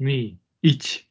[0.00, 1.04] 2、1。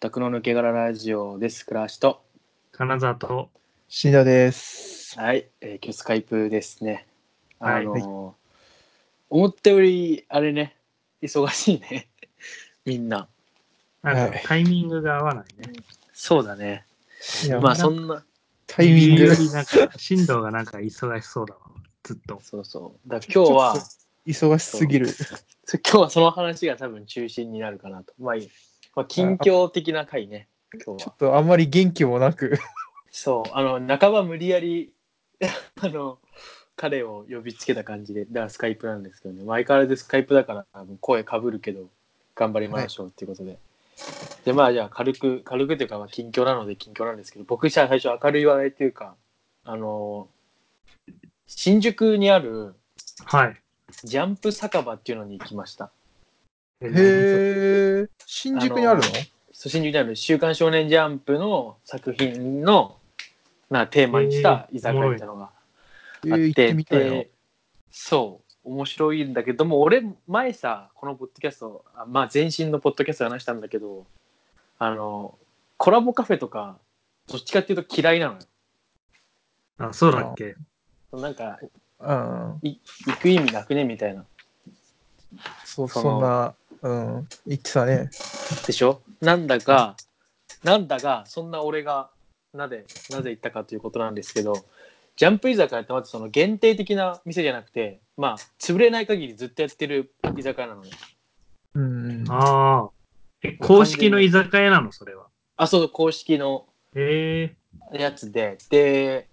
[0.00, 1.64] 宅の抜け殻ラジオです。
[1.64, 2.24] 倉橋と。
[2.72, 3.50] 金沢と、
[3.88, 5.16] シダです。
[5.16, 7.06] はい、えー今日スカイプですね。
[7.60, 8.32] はいあのー
[9.30, 10.76] 思ったより、あれね、
[11.22, 12.08] 忙しいね。
[12.84, 13.28] みんな。
[14.02, 15.72] なんはいかタイミングが合わないね。
[16.12, 16.84] そうだね。
[17.48, 18.24] まあ、なそんな、
[18.66, 21.60] タイミングよりなんか、進藤がなんか忙しそうだわ。
[22.02, 22.40] ずっと。
[22.42, 23.08] そうそう。
[23.08, 23.76] だ今日は、
[24.26, 25.08] 忙しすぎる。
[25.08, 28.12] そ 今日はその話が多分中心になるかなと。
[28.18, 28.50] まあいい。
[28.94, 31.16] まあ、近況的な回ね、今日はちょっ。
[31.16, 32.58] とあんまり元気もなく。
[33.10, 34.92] そう、あの、半ば無理やり、
[35.80, 36.18] あの、
[36.76, 41.88] 彼を呼びつけた感じで、だからスカイプなんですけどね、相変わらずスカイプだから声かぶるけど、
[42.34, 43.58] 頑張りましょうっていうことで。
[44.44, 49.14] で、まあじゃあ軽く、軽くというか、まあ近況なので近況なんですけど、僕じゃあ最初明るい話題というか、
[49.64, 50.28] あの、
[51.46, 52.74] 新宿にある
[53.24, 53.60] はい。
[54.04, 55.90] ジャンプ酒場っていうのに行きました。
[56.80, 56.90] えへ
[58.04, 58.08] え。
[58.26, 59.06] 新宿にあるの？
[59.52, 62.96] 新宿にある週刊少年ジャンプの作品の、
[63.68, 65.52] なテーマにした居酒屋みたいなのが
[66.30, 67.10] あって、てみたいな。
[67.10, 67.30] で
[67.90, 68.44] そう。
[68.62, 74.04] 面白いんだけども俺前さこのポッドキャストあまあ前身のポッドキャストで話したんだけど
[74.78, 75.38] あの
[75.78, 76.76] コラボカフェとか
[77.26, 78.40] どっちかっていうと嫌いなのよ。
[79.78, 80.56] あ、そうだっけ？
[81.10, 81.58] なんか
[82.00, 82.58] うん。
[82.62, 83.84] い行く意味なくね？
[83.84, 84.24] みたいな
[85.64, 86.88] そう、そのそんな、う
[87.20, 87.28] ん。
[87.46, 88.10] 言ってたね。
[88.66, 89.02] でしょ？
[89.20, 89.96] なんだが
[90.64, 92.10] なんだがそんな俺が
[92.54, 94.64] なぜなぜ行ったかということなんですけど
[95.16, 100.90] ジャンプ居酒屋ってまずその限定的な店じゃなくてまあ潰れない限りずっとやってる居酒屋なのね
[101.74, 102.24] うん。
[102.28, 102.90] ああ。
[103.42, 104.90] え公式の居酒屋なの？
[104.92, 105.26] それは。
[105.56, 107.54] あそう公式のへ
[107.92, 109.28] えやつで、で、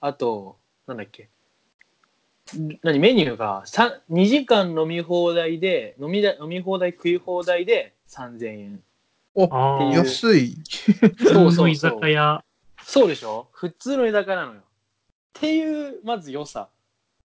[0.00, 1.28] あと、なんだっけ、ん
[2.82, 8.82] 何、メニューがさ2時間飲み放題で、飲みだ飲み放題、食い放題で3000円。
[9.38, 9.76] ああ。
[9.76, 10.56] っていう安い。
[11.00, 12.44] 普通そうそうの居酒屋。
[12.82, 13.48] そうでしょ？
[13.52, 14.60] 普通の居酒屋なのよ。
[14.60, 14.62] っ
[15.34, 16.68] ていう、まず良さ。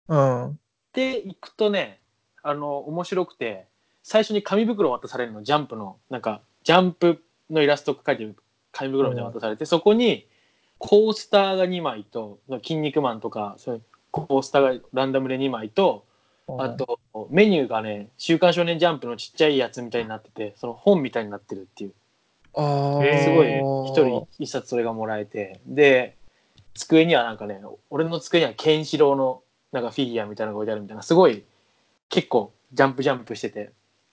[0.07, 0.59] うん。
[0.94, 1.99] で、行くとね、
[2.41, 3.67] あの、面白くて、
[4.01, 7.21] 最初に紙袋を渡されるの、ジャンプの、なんか、ジャンプ
[7.51, 8.35] のイラストが書いてる
[8.71, 10.27] 紙袋みたいなの渡されて、そこに、
[10.79, 16.05] コースターが2枚と、筋肉マンとか、そういうコースターがランダムで2枚と、
[16.57, 16.99] あと、
[17.29, 21.93] メニューがね、週刊少年ジャンプのちっちゃいやつみたいになってて、その本みたいになってるっていう。
[22.55, 26.15] あすごい、一人一冊それがもらえて、で、
[26.73, 31.43] 机にはなんかね、俺の机にはケンシロウのなんかフィギュアみたいなのが置いてあるみたいな、すごい、
[32.09, 33.71] 結構ジャンプジャンプしてて、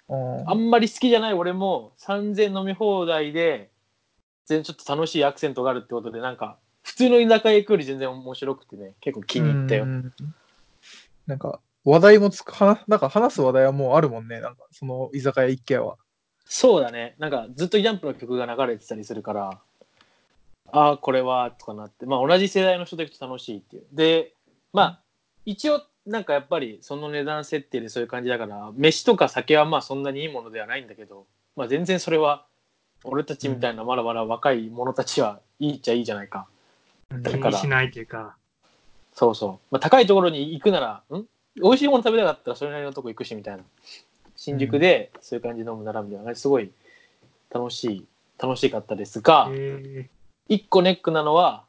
[0.09, 0.51] うん。
[0.51, 3.71] あんまり好きじゃない俺も3000飲み放題で、
[4.45, 9.85] 全然ちょっと楽しいアクセントがあるってことで、なんか、普通の居酒屋行くより全然面白くてね、結構気に入ったよ。
[9.85, 10.13] うん
[11.27, 14.41] なんか、話題もつか、はなんか話す話題はもうあるもんね。
[14.41, 15.97] なんか、その居酒屋一軒は。
[16.45, 17.17] そうだね。
[17.19, 19.61] なんかずっとジャンプの曲が流れてたりするから、
[20.71, 23.83] ああ、これは、とかなって、まあ同じ世代の人で行くと楽しいっていう。
[23.93, 24.35] で、
[24.73, 25.01] まあ、
[25.45, 31.27] 一応、なんかやっぱりその値段設定でそういう感じだから、飯とか酒はまあそんなにいいものではないんだけど、
[31.57, 32.47] まあ全然それは、
[33.03, 36.47] 俺たちみたいなまだまだ若い者たちはいいっちゃいいじゃないか。
[37.11, 38.37] 気にしないというか。
[39.13, 39.51] そうそう。
[39.71, 41.25] まあ高いところに行くなら、ん？
[41.57, 43.63] 美味しいもの食べたかったらそれなりのとこ行くしみたいな。
[44.37, 46.35] 新宿でそういう感じで飲むならみたいな。
[46.35, 46.71] すごい
[47.51, 48.07] 楽しい、
[48.39, 49.51] 楽しかったですが、
[50.49, 51.65] 一個ネックなのは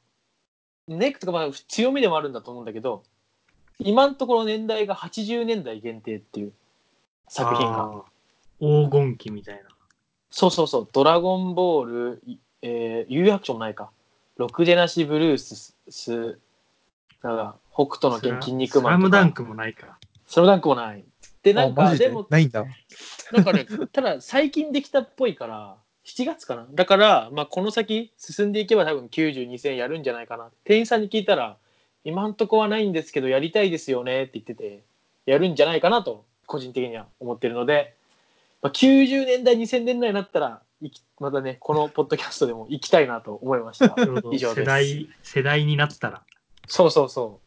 [0.87, 3.03] ネックとかまあ強みでもあるんだと思うんだけど
[3.79, 6.53] 今のところ年代が80年代限定っていう
[7.27, 8.03] 作品が
[8.59, 9.61] 黄金期みたいな。
[10.29, 13.91] そうそうそう「ドラゴンボール」いえー、有楽町もないか
[14.37, 16.39] 「ろくでなしブルース」す
[17.23, 19.97] なんか北斗の拳筋肉マンとかスラムダンクもないか。
[20.25, 21.03] スラムダンクもない
[21.43, 22.05] でなんあマジで？
[22.05, 22.65] かでもないんだ。
[23.31, 26.67] なんかね、ただ最近できたっぽいから、7月かな？
[26.71, 30.49] だから、まあ、この先進んでいけば多分92戦やるんじゃないかな。
[30.63, 31.57] 店員さんに聞いたら、
[32.03, 34.83] 今んとこはないんですけど、やりたいですよねって言ってて、
[35.25, 37.95] やるんじゃないかなと、個人的には思ってるので、
[38.61, 43.87] まあ、90年代、2000年代になったら、いきまたね、このポッドキャストでも行きたいなと思いました。
[43.87, 46.23] なるほど 以上です世代、世代になったら。
[46.67, 47.41] そうそうそ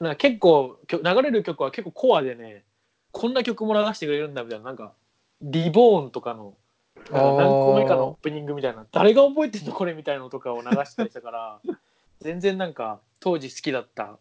[0.00, 0.04] う。
[0.04, 2.64] なんか結構、きょ流れる曲は結構コアでね、
[3.10, 4.92] こんな曲も流してくれるんだみたいな、なんか、
[5.40, 6.56] リボーンとかの、
[6.96, 11.60] なんか何個目かのオープニングみたいな、誰が覚えてんのこれみたいなのとかを流したりしたから、
[12.20, 14.18] 全然なんか、当時好きだった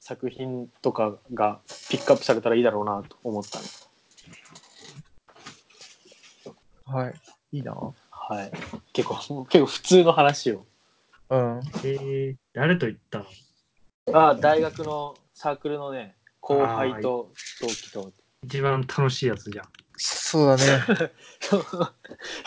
[0.00, 3.64] 作品とかがピックアップされたらいいだろうなと思ったね。
[6.86, 7.14] はい。
[7.52, 7.74] いいな。
[8.10, 8.50] はい。
[8.92, 10.66] 結構、結構普通の話を。
[11.30, 11.60] うん。
[11.84, 13.26] えー、誰と言ったの？
[14.12, 18.12] ああ、大学のサークルのね、後輩と同期と。
[18.44, 19.66] 一番楽しいやつじゃん。
[19.96, 21.12] そうだね。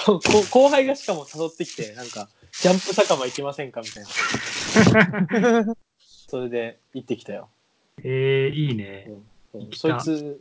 [0.05, 0.19] こ
[0.51, 2.29] 後輩がしかも誘ってきて、なんか、
[2.61, 5.75] ジャンプ酒場行きませんかみたいな。
[5.99, 7.49] それで行ってきたよ。
[8.03, 9.07] えー、いいね。
[9.09, 10.39] うんそいつ、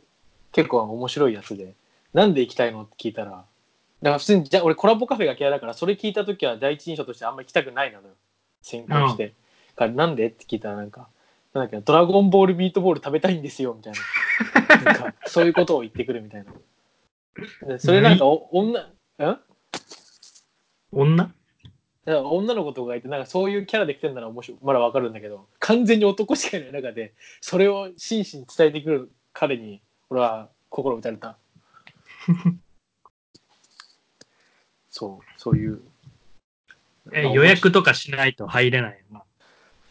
[0.51, 1.73] 結構面白いやつで、
[2.13, 2.83] なんで行きたいの？
[2.83, 3.43] って聞いたら、
[4.01, 8.13] だから普通に、じゃ俺コラボカフェが嫌いだから、それ聞いたときは第一印象としてあんまり行きたくないなのよ。
[8.61, 9.33] 先行して。
[9.75, 11.09] からなんでって聞いたらなんか、
[11.53, 14.83] なんだっけな、ドラゴンボールミートボール食べたいんですよ、みたいな。
[14.85, 16.53] なんか、そういうことを言ってくるみたいな。
[17.67, 19.39] でそれなんかお、女、ん
[20.91, 21.31] 女？
[22.05, 29.79] 女の子とかがいてなんかそういうキャラで来てるなら面白いまだわかるんだけど完全に男しかいない中でそれを真摯に伝えてくる彼に
[30.09, 31.37] 俺は心打たれた
[34.99, 35.79] そうそういう
[37.13, 39.23] え予約とかしないと入れないよな。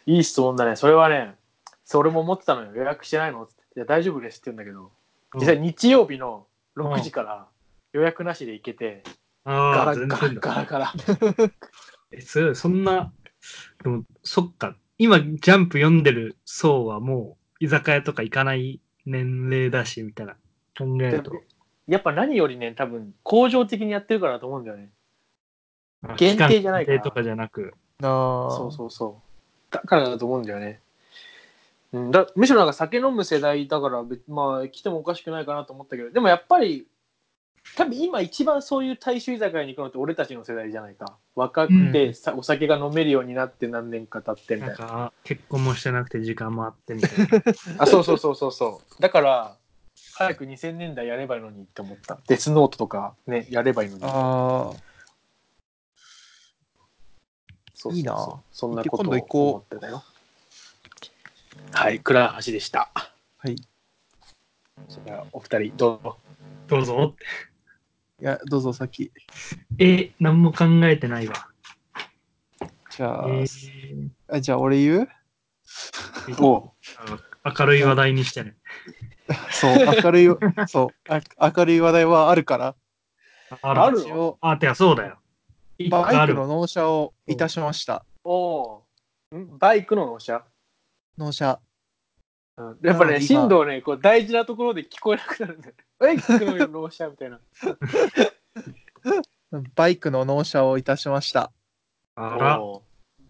[0.05, 1.33] いい質問だねそれはね
[1.83, 3.41] そう俺も思ってたのよ予約してないの？
[3.43, 4.91] っていや大丈夫ですって言うんだけど
[5.33, 6.45] 実際日曜日の
[6.77, 7.47] 6時から
[7.91, 9.01] 予約なしで行けて
[9.45, 10.33] ガラガラ。
[10.35, 10.93] ガラガラ
[12.13, 13.11] えすごい、そんな、
[13.83, 14.75] でも、そっか。
[14.97, 20.33] 今、ジャンプ読んでる層はもう、居酒屋とか行かない年齢だし、みたいな。
[20.77, 21.31] 考えると。
[21.89, 24.98] やっぱ何よりね多分恒常的にやってるからだと思うんだよねあ
[26.17, 27.73] 限定じゃないから期間限定とかじゃなく。
[27.99, 28.51] なあ。
[28.51, 29.73] そうそうそう。
[29.73, 30.81] だからだと思うんだよね。
[31.91, 36.85] うん、だむしろなんか酒飲む世代だから別まあ来てもおかしくないかなと思ったけどでもやっぱり
[37.75, 47.43] 多分今一番そういう大衆居酒屋に行くのって俺たちの世代じゃないか若くて、うんさお酒が飲めるようになって何年か経ってみたなないんか、結婚もしてなくて時間もあってみたいな。
[47.83, 49.55] あそうそうそうそうそうだから
[50.13, 54.88] 早く2000年代やればいいのにって思ったデスノートとかねやればいいのにああ。
[57.79, 57.95] そうそうそう。
[57.95, 58.41] いいな。
[58.51, 59.49] そんなことを今度行こう。
[59.49, 60.03] 思ってたよ。
[61.71, 62.91] はい倉橋でした。
[62.93, 63.53] はい。
[63.53, 63.55] い
[64.89, 66.17] それではお二人どうぞ。
[66.67, 67.15] どうぞ。
[68.19, 69.11] や、どうぞ先。
[69.77, 71.47] え、何も考えてないわ。
[72.89, 74.09] じゃあ、えー。
[74.27, 75.09] あじゃあ俺言う？
[76.43, 76.73] お
[77.45, 78.57] あ明るい話題にしてね。
[79.51, 80.27] そう、明るい、
[80.67, 82.75] そうあ、明るい話題はあるから、
[83.61, 85.19] あある一応、あ、てかそうだよ。
[85.87, 88.03] バイクの納車をいたしました。
[88.25, 88.83] お
[89.33, 89.57] ん？
[89.57, 90.43] バイクの納車、
[91.17, 91.59] 納車。
[92.57, 96.33] うん、やっぱね振動ねこう大事なところで聞こえなくなる んだよバイク
[96.67, 97.39] の納車みたいな。
[99.75, 101.51] バイクの納車をいたしました。
[102.15, 102.83] あら、お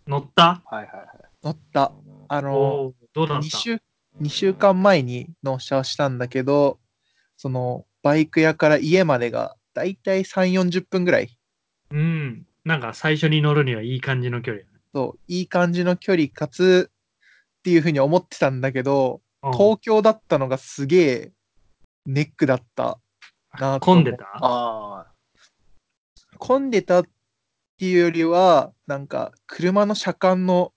[0.07, 0.61] 乗った？
[0.65, 1.07] はいはいはい。
[1.43, 1.91] 乗った。
[2.27, 3.73] あの、どうだっ2た週、
[4.21, 6.79] 2週間前に納車をしたんだけど、
[7.37, 11.38] その、バイク屋から家までがだいたい3、40分ぐらい。
[11.91, 12.45] うん。
[12.65, 14.63] なんか最初に乗るにはいい感じの距離
[14.93, 16.91] そう、いい感じの距離かつ、
[17.59, 19.57] っていうふうに思ってたんだけど、だね。
[19.57, 21.31] 東京だったのがすげえ
[22.05, 22.99] ネックだった
[23.59, 24.25] なと混んでた？
[24.33, 25.05] あ
[26.37, 27.05] 混んでたっ
[27.77, 30.73] ていうよりは、なんか車の車間の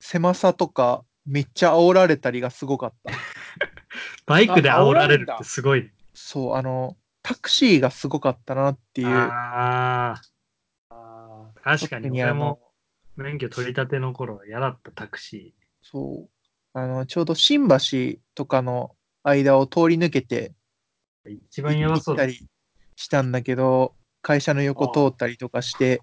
[0.00, 3.12] 狭さとか、めっちゃ煽られたりがすごかった。
[4.26, 5.92] バイクで煽られるってすごいね。
[6.14, 6.96] そう、あの、
[7.28, 9.08] タクシーがすごかったなっていう。
[9.08, 10.18] あ
[10.88, 12.58] あ確かに俺も
[13.16, 16.28] 免許取り立ての頃は嫌だったタクシそう。
[16.72, 21.32] あの、ちょうど新橋とかの間を通り抜けてー。
[21.32, 22.22] 一番やばそうだ。
[22.24, 22.48] 行ったり
[22.96, 26.00] したんだけど、会社の横通ったりとかして、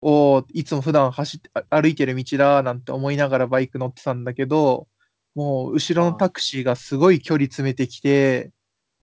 [0.00, 4.88] おお、いつも普段走ってあ歩いてる道だなんて思いながらバイク乗ってたんだけど、
[5.36, 8.50] もう後ろのタクシーがすごい距離詰めてきて、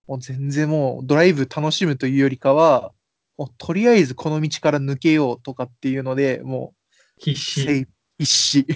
[0.08, 2.92] もう全然もうドライブ楽しむというよりかは、
[3.38, 6.74] もうとりあえずこの道から抜けようとかっていうので、も
[7.18, 7.64] う必死。
[7.64, 7.88] 精
[8.20, 8.68] 必死。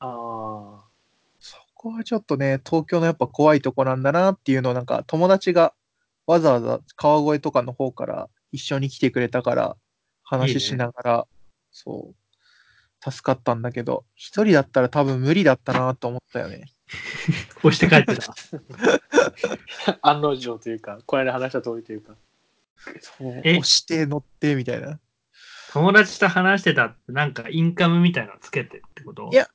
[0.00, 0.84] あ
[1.38, 5.74] そこはちょっとね、東京のやっぱ怖いとこなんだなっていうのをなんか友達が
[6.26, 9.76] わざわざ川越とかの方から一緒に来てくれたから
[10.22, 11.26] 話しながら、
[11.70, 16.66] そう、助かったんだけど、一人だったら多分無理だったなと思ったよね。
[17.62, 18.34] 押して帰ってた。
[19.86, 22.14] あ 案の定というかこの間話した通りというか
[23.30, 24.98] 押して乗ってみたいな。
[25.72, 29.28] 友達と話してたってなんかインカムみたいなのつけてってこと？
[29.32, 29.48] いや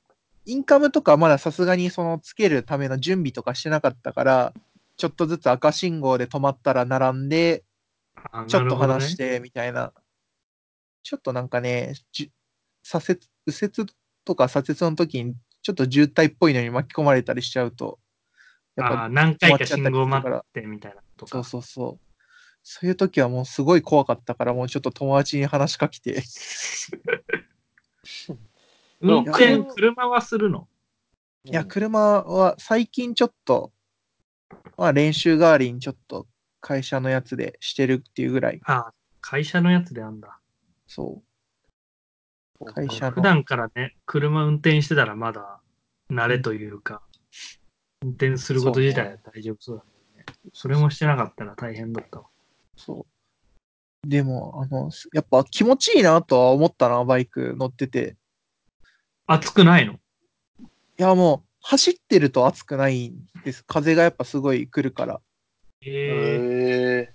[0.45, 4.53] インカムとかまださすがにそのつけるための準備とかしてなかったから、
[4.97, 7.63] ちょっとずつ赤信号で止まったら並んで、
[8.31, 9.93] あちょっと話してみたいな。
[11.03, 12.31] ちょっとなんかね、じ
[12.83, 13.93] 左折、右折
[14.25, 17.99] とか左折の時にちょっと渋滞っぽいのに巻き込まれたりしちゃうと、
[18.75, 21.43] やっあーぱ、何回か信号待ってみたいなとかそう。
[21.43, 22.05] そうそう。
[22.63, 26.21] そういう時はもうすごい怖かったから、もうちょっと友達に話しかけて、
[29.01, 30.67] 運転、うん車はするの？
[31.45, 33.71] いや、車は最近ちょっと、
[34.77, 36.27] まあ練習代わりにちょっと
[36.59, 40.39] 会社のやつでしてるっていうぐらい、あ、会社のやつであんだ。
[40.85, 41.23] そ
[42.59, 42.65] う。
[42.65, 45.61] 会社の普段からね、車運転してたらまだ
[46.11, 47.01] 慣れというか、
[48.01, 49.83] 運転すること自体は大丈夫そうだ
[50.17, 50.25] ね。
[50.53, 52.25] それもしてなかったら大変だったわ。
[52.77, 53.05] そ
[54.05, 54.07] う。
[54.07, 58.15] でも、あの、やっぱ気持ちいいなとは思ったな、バイク乗ってて。
[59.27, 59.93] 暑くないの？
[59.93, 59.97] い
[60.97, 63.65] や、もう、走ってると暑くないんです。
[63.65, 65.19] 風がやっぱすごい来るから。
[65.81, 67.13] ええへえ。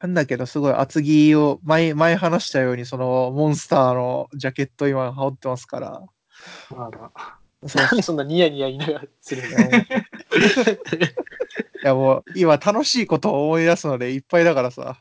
[0.00, 6.02] なんだけど、すごい厚着を、前、前話したように、その、モンスターのジャケット今羽織ってますから。
[6.70, 7.38] まだ。
[7.66, 8.02] そうなんで？
[8.02, 9.80] そんなニヤニヤ言いながらするんいだやもう
[11.82, 15.00] いやもう、今楽しいことを思い出すのでいっぱいだからさ。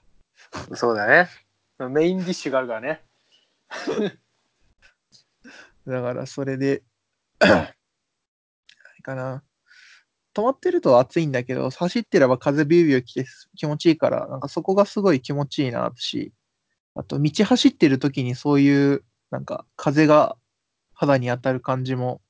[0.76, 1.30] そうだね。
[1.90, 3.02] メインディッシュがあるからね。
[5.88, 6.84] だから、それで、
[7.40, 7.74] あれ
[9.02, 9.44] かな。
[10.34, 16.32] 止まってると暑いんだけど、走ってれば風ビュービュー来て気持ちいいから、なんかそこがすごい気持ちいいなし、
[16.96, 20.38] あと道走ってる時にそういう、なんか風が
[20.94, 22.22] 肌に当たる感じも、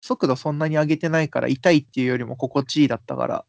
[0.00, 3.44] 速度そんなに上げてないから痛いっていうよりも心地いいだったから、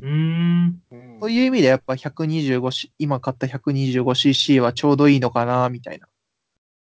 [0.00, 0.82] うーん。
[0.90, 6.00] うんそういう意味でやっぱ 125C、今買った 125cc はちょうどいいのかな、みたい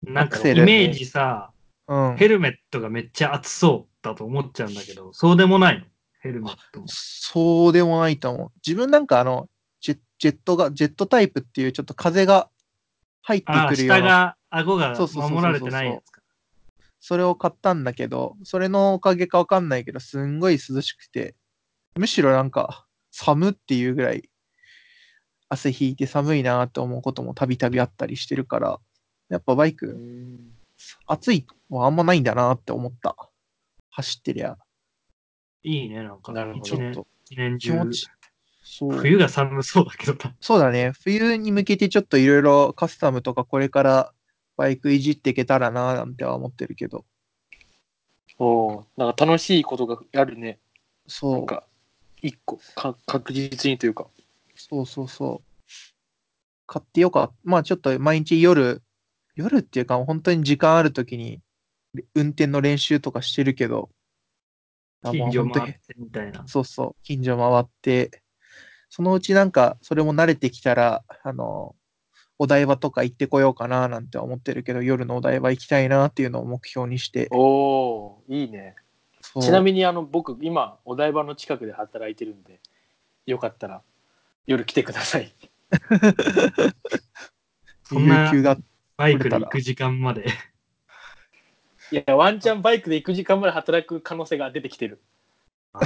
[0.04, 1.52] なんかイメージさ、
[1.88, 2.12] な。
[2.12, 2.18] うん。
[2.18, 5.86] ヘルメットがめっちゃ暑そうだと思っちゃうんだけど、そうでもないの？
[6.22, 6.86] ヘルメットも。
[6.88, 8.52] そうでもないと思う。
[8.66, 9.50] 自分なんかあの、
[9.82, 12.50] ジェジェットが、ジェットタイプっていうちょっと風が
[13.24, 16.21] 入ってくるような、下が、顎が守られてないやつか。
[17.02, 21.36] それを買ったんだけど、それのおかげかわかんないけど、すんごい涼しくて、
[21.98, 24.30] むしろなんか寒っていうぐらい
[25.50, 28.80] 汗引いて寒いなと思うこともたびたびあったりしてるから、
[29.30, 30.52] やっぱバイうクん
[31.08, 33.16] 暑いはあんまないんだなって思った。
[33.90, 34.58] 走ってりゃ。
[35.64, 36.32] いいね、なんか。
[36.32, 37.72] なるほど一年ちょっと一年中。
[37.72, 38.08] 気持ち、
[38.64, 38.92] そう。
[38.92, 40.36] 冬が寒そうだけどな。
[40.40, 40.92] そうだね。
[41.04, 44.14] 冬に向けてちょっといろいろカスタムとかこれから
[44.62, 47.04] バイクいじっていけたらななんては思ってるけど。
[48.38, 50.50] おーなんか楽しいことがあるね。
[50.50, 50.58] な
[51.08, 51.38] そう。
[51.40, 51.64] んか、
[52.22, 54.06] 一個か、確実にというか。
[54.56, 55.72] そうそうそう。
[56.68, 57.34] 買ってよかった。
[57.44, 58.84] まあちょっと毎日夜、
[59.34, 61.42] 夜っていうか本当に時間あるときに
[62.14, 63.90] 運転の練習とかしてるけど。
[65.12, 66.48] 近所回ってみたいな。
[66.48, 66.96] そうそう。
[67.02, 68.22] 近所回って。
[68.90, 71.76] そのうちなんかそれも慣れてきたら、あの、
[72.42, 77.28] お台場とか行ってこようかななんて思ってるけど、夜のお台場行きたいなっていうのを目標にして。
[77.30, 78.74] おおいいね。
[79.40, 82.60] ちなみにあの僕今お台場の近くで働いてるんで
[83.28, 83.84] よかったら
[84.48, 85.32] 夜来てください。
[87.86, 88.58] そんな有給が
[88.98, 90.26] バイクで行く時間まで。
[91.92, 95.00] いやワンチャンバイクで行く時間まで働く可能性が出てきてる。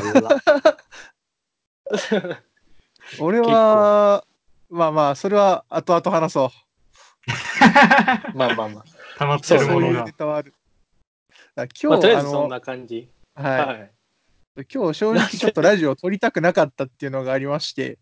[3.20, 4.24] 俺は、
[4.70, 6.50] まあまあ、それは後々話そう。
[8.38, 8.84] まあまあま
[9.18, 10.14] 溜まってそうるものがそういうネ。
[10.14, 10.54] タはある。
[11.56, 11.66] だあ。
[11.66, 13.10] 今日、まあ、とりあえずそんな感じ。
[13.36, 13.92] はい、はい。
[14.74, 18.00] 今日正直ちょっとラジオを撮りたくなかったっていうのがありまして、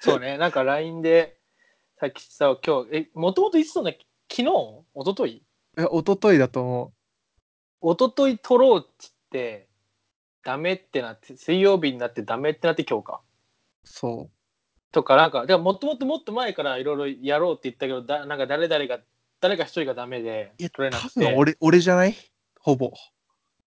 [0.00, 1.38] そうね、なんか LINE で
[1.98, 4.44] さっきさ、今日、え、もともといつそんな、昨日？
[4.44, 5.42] 一昨日
[5.78, 6.92] え一昨日だと思
[7.94, 9.68] 一昨日撮ろうっつって、
[10.42, 13.20] ダメってなって、水曜日になってダメってなって今日か。
[14.28, 14.30] う。
[14.94, 19.00] そとか、なんか、でももともともっと前からいろいろやろうって言ったけど、だなんか誰々が、
[19.40, 20.62] 誰か一人がダメでう。
[20.62, 21.20] いや、撮れなくて。
[21.20, 22.14] 多分俺、俺じゃない？
[22.60, 22.92] ほぼ。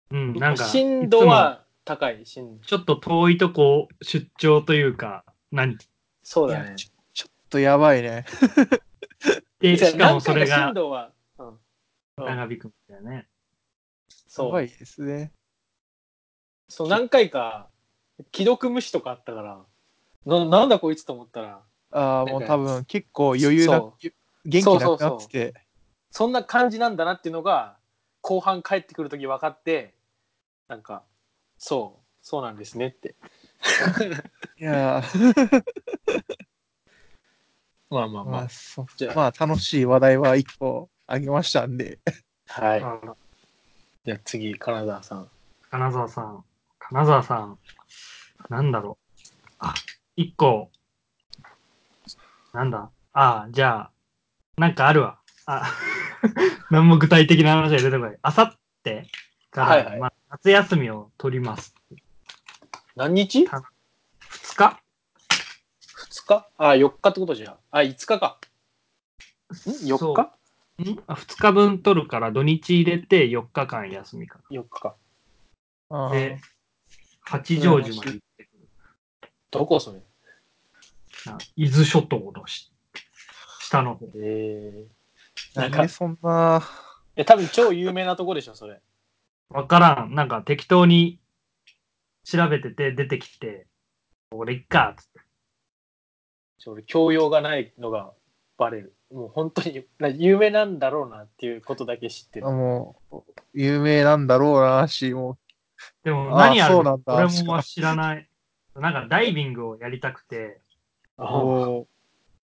[0.10, 2.66] うん、なんか、深度は高い、深度。
[2.66, 5.78] ちょっと遠いとこ出張というか、何？
[6.24, 6.76] そうだね。
[6.78, 8.26] ちょちょっとやばいね。
[9.60, 11.12] で、しかもそれがは、
[12.18, 13.16] 長引くんだよね。
[13.16, 13.24] や
[14.28, 14.52] そう。
[14.52, 15.32] ばいですね。
[16.70, 17.70] そう、何回か、
[18.34, 19.66] 既読無視とかあったから、
[20.28, 23.94] ななんだこいつと思ったら、ああ、もう多分結構余裕なそ、
[24.46, 25.54] 元気なくなってて。
[26.12, 27.78] そんな感じなんだなっていうのが、
[28.22, 29.94] 後半帰ってくるとき分かって、
[30.68, 31.04] なんか、
[31.58, 33.16] そう、そうなんですねって。
[34.60, 35.64] いやー
[37.90, 38.48] まあまあままあ、
[38.98, 42.00] じゃあまあ、楽しい話題は一個あげましたんで。
[42.50, 42.62] あ。
[42.62, 42.82] はい。
[44.06, 45.30] じゃあ次、金沢さん。
[45.72, 46.44] 金沢さん。
[46.80, 47.58] 金沢さん。
[48.50, 49.56] なんだろう。
[49.60, 49.74] あ、
[50.18, 50.72] 一個。
[52.52, 52.90] なんだ？
[53.14, 53.92] あじゃあ、
[54.58, 55.20] なんかあるわ。
[55.46, 55.72] あ、
[56.72, 58.18] 何も具体的な話が出てこない。
[58.24, 59.08] あさって
[59.52, 61.76] から、はいはいまあ、夏休みを取ります。
[62.96, 63.62] 何日？2
[64.56, 64.82] 日
[65.88, 66.50] ?2 日？
[66.58, 67.58] あ、4日ってことじゃん。
[67.70, 68.40] あ、5日か。
[69.52, 70.16] ん ?4 そう
[70.84, 71.04] 日ん？
[71.06, 74.96] あ ?2 日分取るから土日入れて4日間休みか ?4 日か。
[75.92, 76.12] あな。
[76.12, 76.42] で、
[77.22, 78.68] 八丈島に行ってくる。
[79.52, 80.00] どこそれ？
[80.00, 80.04] な
[81.56, 82.72] 伊豆諸島のし
[83.60, 84.08] 下の方。
[84.16, 86.62] えー、ななんんかでそんな、
[87.16, 88.82] え、多分超有名なとこでしょ、それ。
[89.50, 90.16] わからん。
[90.16, 91.20] なんか適当に
[92.24, 93.68] 調べてて出てきて、
[94.32, 95.20] 俺いっかっつって。
[96.60, 98.14] ちょ俺、教養がないのが
[98.58, 98.96] バレる。
[99.12, 102.46] もう本当に、な有名なんだろうなっていうことだけ知ってる。
[102.48, 105.38] もう、有名なんだろうなし、も
[106.04, 108.30] でもあ何やるそうなんだ俺も知らない。
[108.76, 110.62] なんかダイビングをやりたくて、
[111.18, 111.88] う、あこ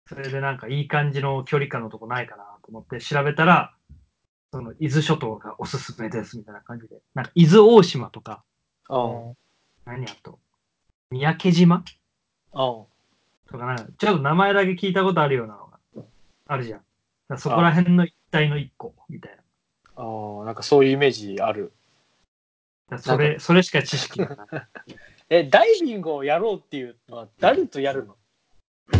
[0.06, 3.74] それでなんかいい感じの距離感のとこないかなと思って調べたら、
[4.52, 7.00] その伊豆諸島がおすすめですみたいな感じで。
[7.14, 8.44] なんか伊豆大島とか、
[8.90, 9.28] う、うん。
[9.28, 9.36] うん。
[9.86, 10.38] 何やと、
[11.10, 11.76] 三宅島？
[11.76, 11.82] うん。
[12.52, 12.88] と
[13.58, 16.04] かなんか、ちょっと名前だけ聞いたことあるようなのが
[16.46, 16.80] あるじゃん。
[17.28, 19.42] だそこら辺の一帯の一個みたいな。
[19.96, 21.72] ああ、なんかそういうイメージある。
[22.90, 24.48] だそれ、それしか知識がない。
[25.30, 28.16] え、ダイビングをやろうっていうのは誰とやるの？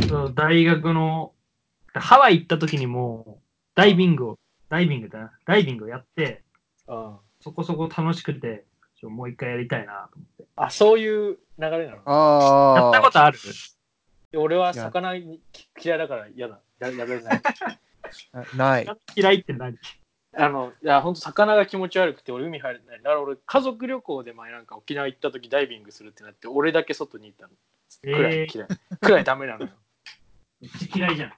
[0.09, 1.33] そう大学の、
[1.95, 3.43] ハワイ行った時にもう、
[3.75, 6.43] ダイビングを、ダイビングだな、ダイビングをやって、
[6.89, 7.17] うん。
[7.41, 8.65] そこそこ楽しくて、
[8.99, 10.45] ちょもう一回やりたいなと思って。
[10.57, 12.03] あ、そういう流れなの？
[12.05, 12.81] ああ。
[12.83, 13.39] やったことある？
[14.31, 15.41] で俺は魚に
[15.83, 16.61] 嫌いだから嫌だ。
[16.79, 17.43] ややれない。
[18.57, 18.87] ない。
[19.17, 19.77] 嫌いって何？
[20.35, 22.99] あの、いや、本当魚が気持ち悪くて俺海入れない。
[22.99, 27.51] だから俺家族旅行で前なんか沖縄行った時ダイビングするってなって俺だけ外に行ったの。
[28.17, 28.69] くらいえー嫌い。
[29.01, 29.71] くらいダメなのよ。
[30.63, 31.33] めっちゃ嫌いじゃん。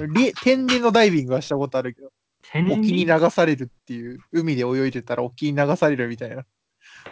[0.00, 0.14] うん。
[0.14, 2.12] り天然のダイビングはしたことあるけど、
[2.42, 6.46] 天然沖に流されるっていう、海で泳いでたら沖に流されるみたいな。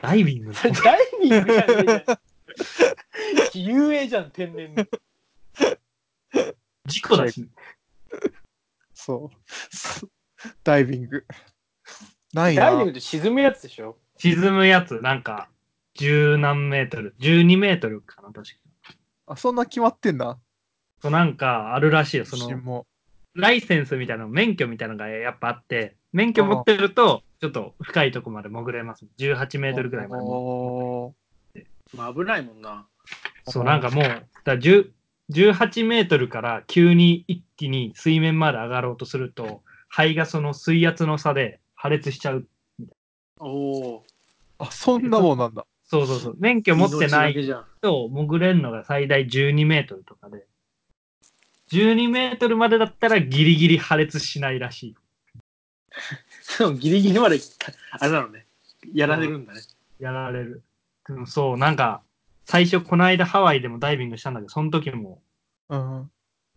[0.00, 0.54] ダイビング？
[0.54, 2.18] それダイビングじゃねえじゃん。
[3.66, 4.86] 遊泳じゃん、天然の。
[6.86, 7.48] 事故だし。
[8.94, 9.36] そう。
[9.76, 10.08] そ
[10.62, 11.26] ダイビング。
[12.32, 12.90] ないなダイビング。
[12.92, 13.98] って沈むやつでしょ？
[14.18, 15.48] 沈むやつ、なんか、
[15.94, 18.54] 十何メートル、12メートルかな、確か。
[19.26, 20.38] あ、そんな決まってんだ。
[21.02, 22.24] そうなんか、あるらしいよ。
[22.24, 22.86] その。
[23.34, 29.04] ライセンスみたいなの、免許みたいなのがやっぱあって、免許持ってると、ちょっと深いとこまで潜れます。
[29.18, 30.22] 18メートルぐらいまで。
[30.24, 31.14] お
[31.94, 32.86] まあ危ないもんな。
[33.46, 34.90] そう、なんかもう、だから10
[35.30, 42.46] 18メートルから急に一気に水面まで上がろうとすると、肺がその水圧の差で破裂しちゃう。
[43.40, 44.04] おお。
[44.58, 45.66] あ、そんなもんなんだ。
[45.86, 46.36] そうそうそう。
[46.38, 47.34] 免許持ってない。
[47.80, 50.46] と潜れるのが最大12メートルとかで、
[51.70, 54.96] 12メートルまでだったらギリギリ破裂しないらしい。
[56.58, 57.38] でもギリギリまで、
[57.92, 58.46] あれなのね。
[58.92, 59.60] やられるんだね。
[59.98, 60.62] やられる。
[61.06, 62.02] でもそう、なんか、
[62.44, 65.22] 最初この間ハワイでもダイビングしたんだけど、その時も、
[65.68, 66.10] うん。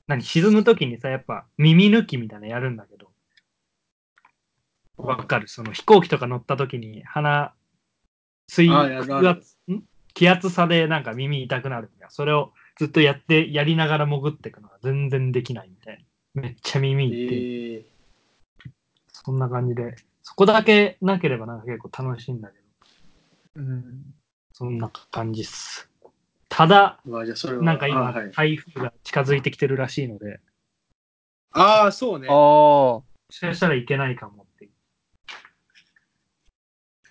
[0.08, 3.12] 何、沈む時にさ、やっぱ耳抜きみたいなのやるんだけど、
[4.98, 5.48] わかる。
[5.48, 7.54] その飛行機とか乗った時に鼻、
[8.50, 9.84] 水圧、ん？
[10.14, 12.10] 気圧差でなんか耳痛くなるみたいな。
[12.10, 16.42] それをずっとやって、やりながら潜っていくのが全然できないみたいな。
[16.42, 17.38] めっちゃ耳痛い。
[17.38, 17.86] ええ
[19.12, 22.58] そんな感じで、そこだけなければなんか結構楽しいんだけ
[23.56, 24.14] ど、うん。
[24.54, 25.90] そんな感じっす。
[26.48, 27.00] ただ。
[27.06, 30.40] なんか今、あはい、台風が近づいてきてるらしいので、
[31.52, 32.28] あー、そうね。
[32.30, 32.36] ああ。
[32.36, 34.72] もしかしたらいけないかもっていう。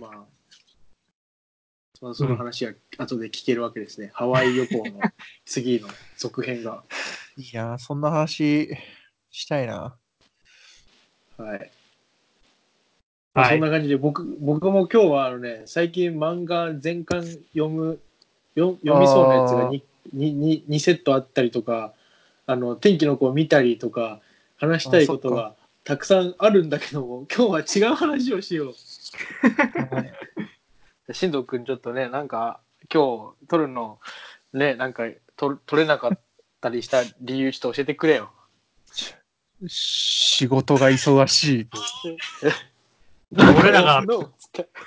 [0.02, 0.26] まあ、
[2.00, 4.10] まあ、その話は後で聞けるわけですね。
[4.14, 5.00] ハワイ旅行の
[5.44, 6.84] 次の続編が。
[7.36, 8.76] いいな、そんな話
[9.30, 9.96] したいな。
[11.36, 11.70] はい。
[13.34, 18.00] まあ、はいそんな感じで僕僕も今日はあのね最近漫画全巻読む
[18.56, 19.82] よ読みそうなやつが 2,
[20.14, 21.92] 2, 2セットあったりとか
[22.46, 24.20] あの天気の子を見たりとか
[24.56, 28.74] 話したいことがたくさんあるんだけども今日は違う話をしよう。
[31.12, 32.60] 進藤君ちょっとねなんか
[32.92, 33.98] 今日撮るの
[34.52, 35.04] ねなんか
[35.36, 36.20] 撮撮れなかっ
[36.60, 38.30] たりした理由ちょっと教えてくれよ。
[39.66, 41.68] 仕事が忙しい。
[43.32, 44.32] 俺らが、の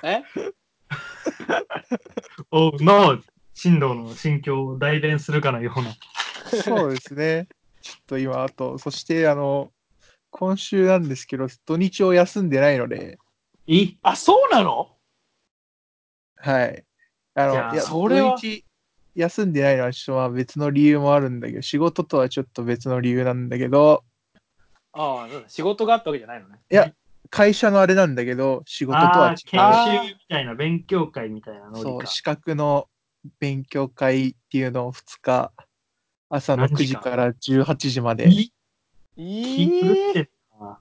[0.04, 0.24] え？
[2.52, 3.22] おうの、
[3.54, 5.96] 進藤の心境を代弁するかのような。
[6.62, 7.48] そうですね。
[7.82, 9.72] ちょっと今、あと、そして、あの、
[10.30, 13.20] 今週なんですけど、土日を休んでないので、
[13.68, 14.96] いいあそうなの？
[16.42, 16.86] はい。
[17.36, 18.32] あの、いやいや、それは。
[18.32, 18.66] 土日
[19.16, 24.04] 休んでないのは、ちょっとまあ別の理由もあるんだけど、仕事とはちょっと別の理由なんだけど、
[24.94, 26.60] ああ仕事があったわけじゃないのね。
[26.70, 26.92] いや、
[27.30, 30.06] 会社のあれなんだけど、仕事とは違あー研う。
[30.06, 32.08] 修みたいな、勉強会みたいなのそう、か。
[32.08, 32.90] 資格の
[33.40, 35.54] 勉強会っていうのを2日、
[36.30, 38.52] 朝の9何時から18時まで、いい
[39.16, 40.80] 気狂ってんな。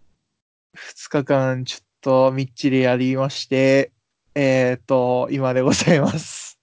[0.75, 3.92] 2日間ちょっとみっちりやりまして、
[4.35, 6.59] えっ、と、今でございます。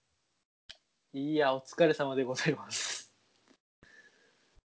[1.12, 3.12] いや、お疲れ様でございます。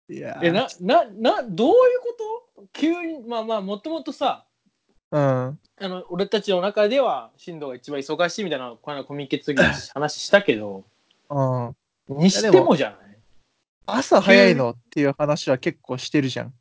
[0.09, 2.15] いやえ、な、な、な、どういうこ
[2.57, 2.67] と？
[2.73, 4.45] 急に、まあまあ、もともとさ、
[5.11, 5.21] うん。
[5.21, 10.83] あの、俺たちの中では、進藤が一番忙しいみたいな、このコミュニケーションの話したけど、
[11.29, 11.75] うん。
[12.09, 12.99] にしてもじゃない？
[13.85, 16.53] 朝早いのっていう話は結構してるじゃん。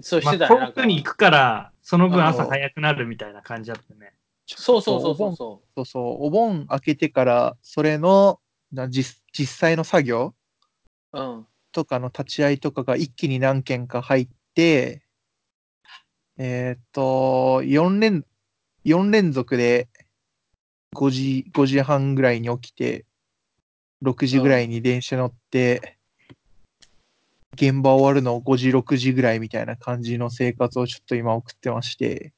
[0.00, 4.12] そうしまあ、てたね遠くに行くから、その分朝早くなるみたいな感じだったね。
[4.46, 8.40] そうそうそうそうそそうそう、お盆明けてから、それの
[8.72, 10.34] な実実際の作業？
[11.12, 11.20] う。
[11.20, 11.46] うん。
[11.72, 15.02] とかの立ち会いとかが一気に何件か入って、
[16.38, 18.24] えーっと、4連、
[18.84, 19.88] 4連続で
[20.94, 23.04] 5時、5時半ぐらいに起きて、
[24.02, 25.98] 6時ぐらいに電車乗って、
[27.54, 32.32] 現場終わるの5時、6時ぐらいみたいな感じの生活をちょっと今送ってまして、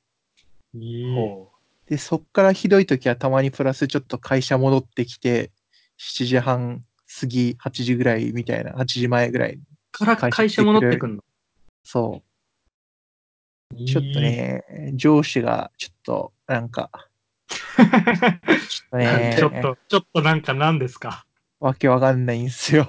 [1.15, 1.53] ほ
[1.89, 5.51] で、そっからひどい時はたまにプラスちょっと会社戻ってきて、
[5.99, 6.85] 7時半
[7.21, 9.59] 過ぎ、8時ぐらいみたいな、8時前ぐらい。
[9.91, 11.25] から会社戻ってくんの？
[11.83, 12.23] そ
[13.75, 13.85] う。
[13.87, 16.91] ちょっとね、上司がちょっと、なんか、
[17.49, 17.91] ちょっ
[18.91, 21.27] とね、 ちょっと、ちょっとなんか何ですか？
[21.61, 22.87] わけわかんないんですよ。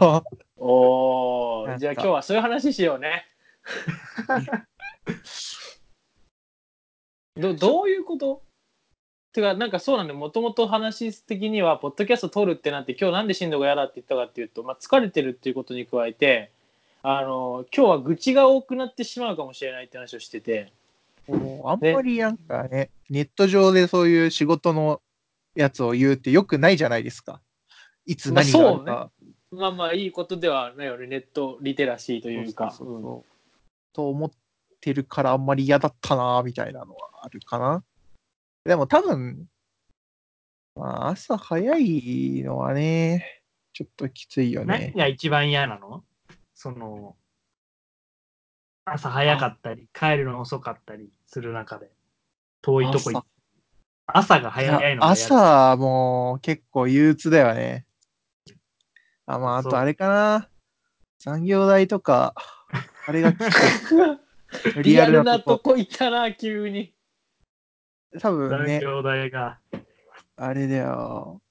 [0.57, 0.63] う。
[0.63, 3.25] おー、じゃあ今日はそういう話しようね。
[7.35, 8.43] どどういうこと？
[9.31, 16.51] てか、なんかそうなんで、もともと話的には、ポッドキャスト撮るってなって、今日なんで進藤が嫌だって言ったかっていうと、まあ、疲れてるっていうことに加えて、
[17.01, 20.71] あの、今日は愚痴が多くなってしまうかもしれないって話をしてて、
[21.27, 25.01] もうあんまりなんかね、ネット上でそういう仕事の
[25.55, 27.39] やつを言うってよくないじゃないですか。
[28.05, 29.11] いつ何があるか。
[29.51, 32.71] まあまあいいことではないよね、ネットリテラシーというか。
[32.71, 33.29] そうそうそう
[33.93, 34.31] と思っ
[34.81, 37.83] てるからあんまり嫌だったなみたいなのはあるかな。
[38.65, 39.47] でも多分、
[40.75, 43.41] まあ、朝早いのはね、
[43.73, 44.93] ちょっときついよ何ね。
[44.95, 46.03] が一番嫌なの？
[46.53, 47.15] その、
[48.85, 51.91] 朝早かったり、帰るの遅かったりする中で、
[52.61, 53.23] 遠いとこ行っ
[54.07, 57.85] 朝が早いのが嫌だ朝もう結構憂鬱だよね。
[59.25, 60.49] あ、まあ、あそうとあれかな。
[61.19, 62.33] 残業代とか、
[63.05, 64.19] あれが結構
[64.81, 65.69] リリアアルルなとなとこ。
[65.71, 66.93] こ行ったな、急に。
[68.19, 69.59] 多分ね、残業代が。
[70.35, 71.41] あれだよ。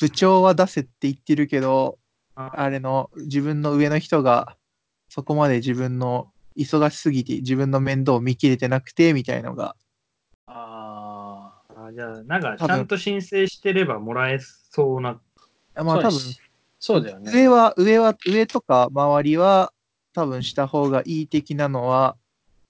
[0.00, 1.98] 部長は出せって言ってるけど、
[2.34, 4.56] ああれの自分の上の人が
[5.08, 9.76] そこまで自分の忙しすぎて自分の面倒を見切れてなくてみたいのが、
[10.46, 15.20] ああじゃあ、なんか、ちゃんと申請してればもらえそうな。
[15.74, 15.84] あ。
[15.84, 16.20] まあ多分
[16.78, 17.32] そうだよね。
[17.32, 19.72] 上は、上は、上とか周りは
[20.12, 22.16] 多分した方がいい的なのは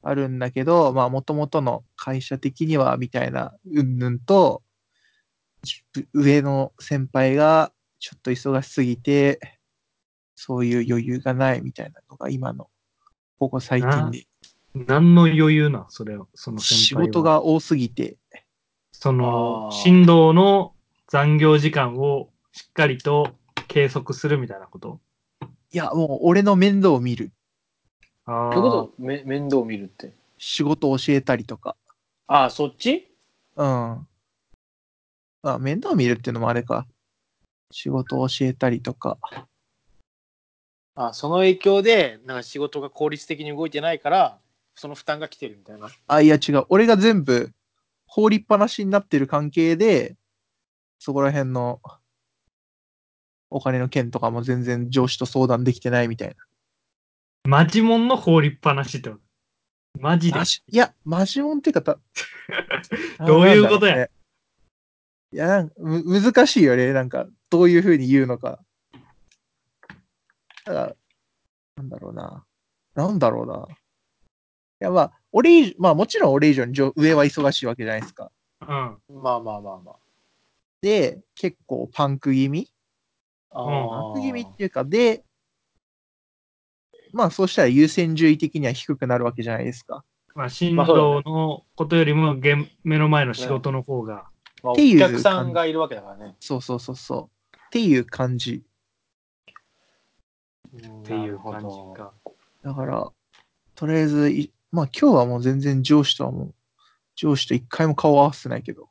[0.04, 4.62] あるんだけど、まあ元々の会社的にはみたいなうんぬんと、
[5.62, 9.40] じ上の先輩がちょっと忙しすぎて、
[10.36, 12.68] そういう余裕がないみたいなのが今の、
[13.38, 14.26] ここ最近で、
[14.74, 15.86] 何の余裕なん？
[15.88, 17.06] それを、その先仕輩は。
[17.08, 18.18] 事が多すぎて、
[18.92, 20.74] その振動の
[21.08, 23.30] 残業時間をしっかりと
[23.68, 25.00] 計測するみたいなこと？
[25.40, 27.32] いや、もう俺の面倒を見る。
[28.26, 28.94] あどういうこと？
[28.98, 30.12] め面倒見るって。
[30.38, 31.76] 仕事を教えたりとか。
[32.26, 33.08] ああ、そっち？
[33.56, 34.06] うん。
[35.42, 36.86] あ、面倒見るっていうのもあれか。
[37.70, 39.18] 仕事を教えたりとか。
[40.96, 44.38] あその影響で、なんか仕事が効率的に動いてないから、
[44.74, 45.88] その負担が来てるみたいな。
[46.06, 46.64] あ、いや違う。
[46.68, 47.52] 俺が全部
[48.06, 50.16] 放りっぱなしになってる関係で、
[50.98, 51.80] そこら辺の
[53.50, 56.34] お金の件とかも全然上司と相談できてないみたいな。
[57.46, 59.22] マジモンの放りっぱなしってこと？
[60.00, 60.38] マジで？
[60.38, 61.98] マジいや、マジモンっていうかた
[63.26, 63.96] どういうことや？
[63.96, 64.10] ね
[65.32, 66.92] いやなんかむ、難しいよね。
[66.92, 68.60] なんか、どういうふうに言うのか。
[70.64, 70.96] ただ、
[71.76, 72.46] なんだろうな。
[72.94, 73.66] なんだろうな。
[73.68, 73.74] い
[74.78, 78.30] や、まあ、俺以上、まあもちろん俺以上に上上は忙しいわけじゃないですか。
[78.60, 78.68] うん。
[78.68, 79.96] まあまあまあまあ。
[80.80, 82.70] で、結構パンク気味？
[83.50, 85.24] あパーンク気味っていうか、で、
[87.14, 90.04] まあそうしたら優先順位的には低くなるわけじゃないですか。
[90.34, 94.26] まあ、振動のことよりも現目の前の仕事の方が。
[94.64, 96.34] まあ、おっていう客さんがいるわけだからね。
[96.40, 97.56] そうそうそうそう。
[97.56, 98.64] っていう感じ。
[100.76, 102.12] っていう感じか。
[102.64, 103.12] だから、
[103.76, 106.54] とりあえずい、まあ今日はもう全然上司とはもう、
[107.14, 108.88] 上司と一回も顔合わせてないけど。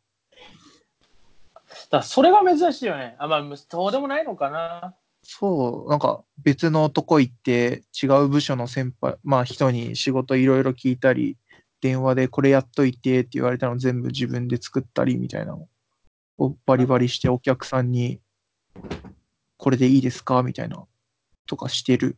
[1.89, 3.17] だそれが珍しいよね。
[3.19, 4.95] あ、まあ、そうでもないのかな。
[5.23, 11.37] そう、なんか別のとこ行って違う部署の先輩、まあ人に仕事いろいろ聞いたり、
[11.81, 15.67] 電話でこれやっといてって言われたの全部自分で作ったりみたいなの
[16.37, 18.21] をバリバリしてお客さんに
[19.57, 20.85] これでいいですかみたいな、
[21.45, 22.17] とかしてる。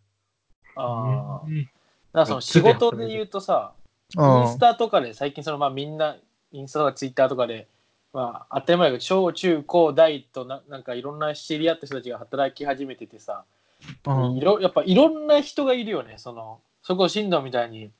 [0.76, 1.46] ああ。
[1.46, 1.70] うん
[2.15, 3.74] だからその仕事で言うとさ、
[4.15, 6.15] イうんンスタとかで最近そのまあみんな
[6.54, 7.68] インスタとかツイッターとかで、
[8.15, 13.43] まあ、当たり前だけど小中高大とななんかいろんな知り合った人たちが働き始めててさ、
[14.08, 17.91] うんいろやっぱいろんな人がいるよねそのそこ進藤みたいに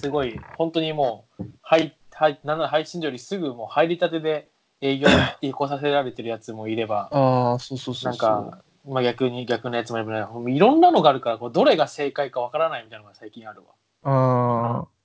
[0.00, 4.48] すごい本当にもう配配なん配信よりすぐもう入りたてで
[4.80, 5.08] 営業
[5.42, 8.12] に来させられてるやつもいればああ、そうそうそう。
[8.12, 13.66] なんか、まあ、逆に逆のやつもいればいろんなのがあるからこうどれが正解かわからないみたいなのが最近あるわ。
[14.02, 14.95] ああ。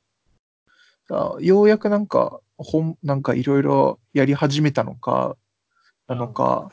[1.40, 5.36] ようやくなんか、本、なんかいろいろやり始めたのか、
[6.08, 6.72] なのか、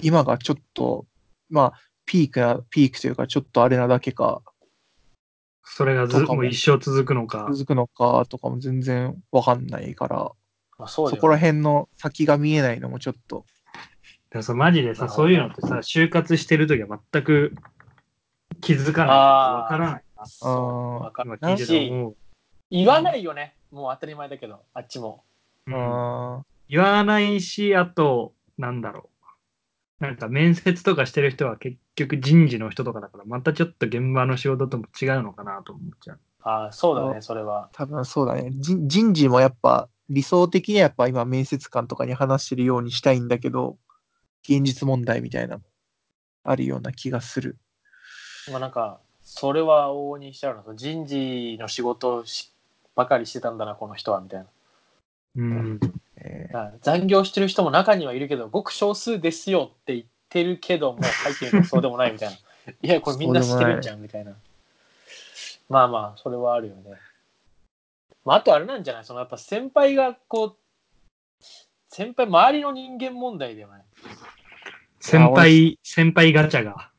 [0.00, 1.06] 今がちょっと、
[1.48, 1.72] まあ、
[2.04, 4.42] ピークな、ピークというか、ちょっとあれなだけか、
[5.62, 7.46] それがずももう一生続くのか。
[7.52, 10.16] 続くのかとかも全然わかんないから、
[10.78, 13.80] まあ、そうそこら辺の先が見えないのもちょっと、だ
[14.32, 17.54] からさマジでさ、そういうのってさ、就活してるときは全く
[18.60, 19.16] 気づかない。
[19.16, 20.26] わからないな。
[20.26, 21.38] そうわかる。
[22.70, 23.54] 言わないよね。
[23.70, 25.24] もう当たり前だけど、あっちも。
[25.66, 25.74] うん
[26.38, 29.08] あ言わないし、あと、なんだろ
[30.00, 30.04] う。
[30.04, 36.20] なんか面接とかしてる人は結局人事の人とかだから、またちょっと現場の仕事とも違うのかなと思っちゃう。
[36.42, 37.70] ああ、そうだね、それは。
[37.72, 38.50] 多分そうだね。
[38.52, 43.76] 人人事もやっぱ、理想的にはやっぱ今面接官とかに話してるようにしたいんだけど、
[44.42, 45.62] 現実問題みたいなの
[46.44, 47.58] あるような気がする。
[48.50, 52.54] まあなんか、それは往々にしちゃうの人事の仕事をし
[52.98, 54.46] ばかりしてたんだな、この人は、みたいな。
[55.36, 55.80] うん。
[56.16, 62.34] えー残業してる人も中にはいるけど、ごく少数ですよって言ってるけども、入ってみるとそうでもないみたいな。
[62.82, 64.34] いや、これみんな知ってるんじゃん、みたいな。
[65.68, 66.82] まあまあ、それはあるよね。
[68.24, 69.04] まあ、あとあれなんじゃない？
[69.04, 71.44] そのやっぱ先輩がこう、
[71.88, 73.84] 先輩、周りの人間問題ではない。
[74.98, 76.90] 先輩、先輩ガチャが。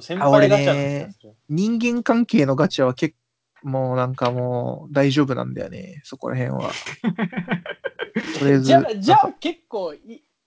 [0.00, 1.34] 先輩ガチャの気がする。
[1.50, 3.18] 人間関係のガチャは結構、
[3.64, 6.70] もうなんかもう大丈夫なんだよね、そこら辺は。
[8.38, 9.98] とりあえず、じゃあ、じゃあ結構い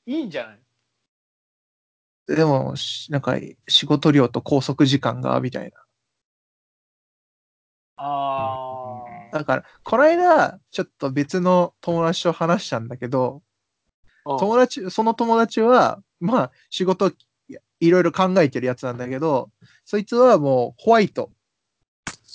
[0.06, 0.60] いいんじゃない？
[2.28, 3.36] でも、しなんか
[3.68, 5.74] 仕事量と拘束時間が、みたい
[7.98, 9.04] あ
[9.34, 9.40] な。
[9.40, 13.42] だから、この間、ちょっと別の友達と話したんだけど、
[14.26, 14.38] あ。
[14.38, 17.14] 友達、その友達は、まあ、仕事い
[17.80, 19.50] いろいろ考えてるやつなんだけど、
[19.86, 21.32] そいつはもうホワイト。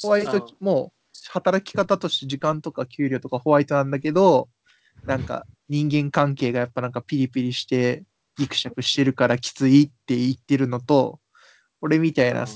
[0.00, 4.48] ホワイト、もう働き方として時間とか給料とかホワイトなんだけど、
[5.06, 8.04] なんか人間関係がやっぱなんかピリピリして、
[8.36, 11.20] ギクシャクしてるからきついって言ってるのと、
[11.80, 12.46] 俺みたいうんな、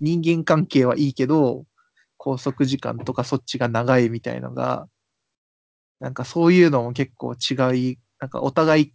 [0.00, 1.64] 人間関係はいいけど、
[2.18, 4.88] 拘束時間とかそっちが長いみたいのが、
[6.00, 7.54] なんかそういうのも結構違
[7.92, 8.94] い、なんかお互い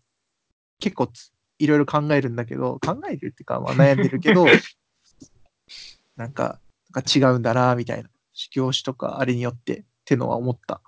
[0.79, 4.45] 結構ついろいろ考えるんだけど、考えるっていうか、まあ、悩んでるけど、
[6.17, 6.59] なんか、
[6.93, 8.09] なんか違うんだな、みたいな。
[8.53, 10.81] 業種とかあれによってってのは思った。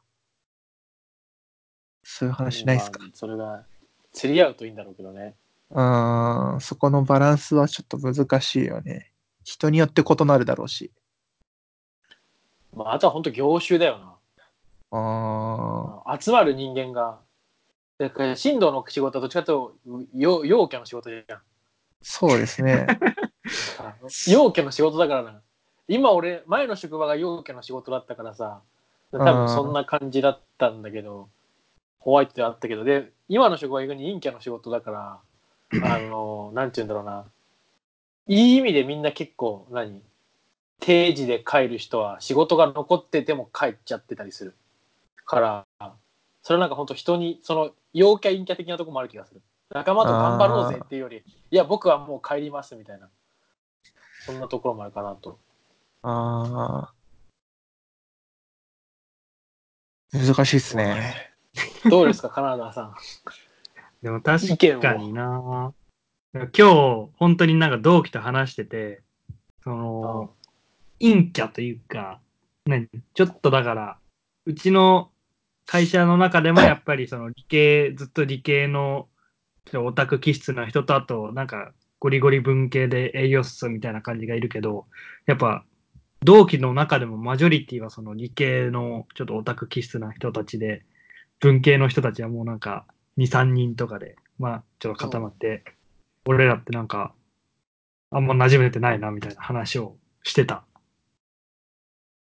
[2.04, 3.00] そういう話ないっすか？
[3.00, 3.64] まあそれが
[4.12, 5.36] 釣り合うといいんだろうけどね。
[5.72, 9.12] うーん、そこのバランスはちょっと難しいよね。
[9.44, 10.92] 人によって異なるだろうし。
[12.74, 14.16] まあ、あとは本当業種だよな。
[14.92, 17.20] あ集まる人間が。
[17.98, 21.42] だから、進藤の仕事はどっちかというと、陽陽キャの仕事じゃん。
[22.02, 22.88] そうですね。
[24.28, 25.42] 陽キャの仕事だからな。
[25.88, 28.62] 今俺、前の職場が陽キャの仕事だったからさ、
[29.12, 31.30] 多分そんな感じだったんだけど、
[32.00, 35.20] ホワイトであったけど、で、今の職場は意外に陰キャの仕事だから、
[35.96, 37.26] あの、なんて言うんだろうな。
[38.28, 40.02] いい意味でみんな結構、何
[40.80, 44.56] 定時で帰る人は仕事が残ってても帰っちゃってたりする。
[45.26, 45.94] から、
[46.42, 49.42] それなんか本当人に、その陽キャ陰キャ的なとこもある気がする。
[49.70, 53.10] 仲間と頑張ろうぜっていうより、いや、僕はもう帰りますみたいな。
[54.26, 55.40] そんなところもあるかなと。
[56.04, 61.32] あー難しいっすね。
[61.90, 62.96] どうですか、カナダさん。
[64.04, 64.48] でも確
[64.80, 65.74] かにな。
[66.34, 69.02] 今日、本当になんか同期と話してて、
[69.64, 70.34] その、
[71.00, 72.20] 陰キャというか、
[72.66, 73.98] ね、ちょっとだから、
[74.46, 75.10] うちの
[75.66, 79.08] 会社の中でも やっぱりその理系、ずっと理系の
[79.74, 84.86] オタク気質な人と、あとなんかゴリゴリ文系で栄養素みたいな感じがいるけど、
[85.26, 85.66] やっぱ
[86.24, 90.84] 同期の中でもマジョリティはその理系のちょっとオタク気質な人たちで、
[91.40, 92.86] 文系の人たちはもうなんか
[93.18, 95.64] 2、3人とかで、まあちょっと固まって、
[96.26, 97.14] 俺らってなんか、
[98.12, 100.66] あんま馴染めてないなみたいな話をしてた。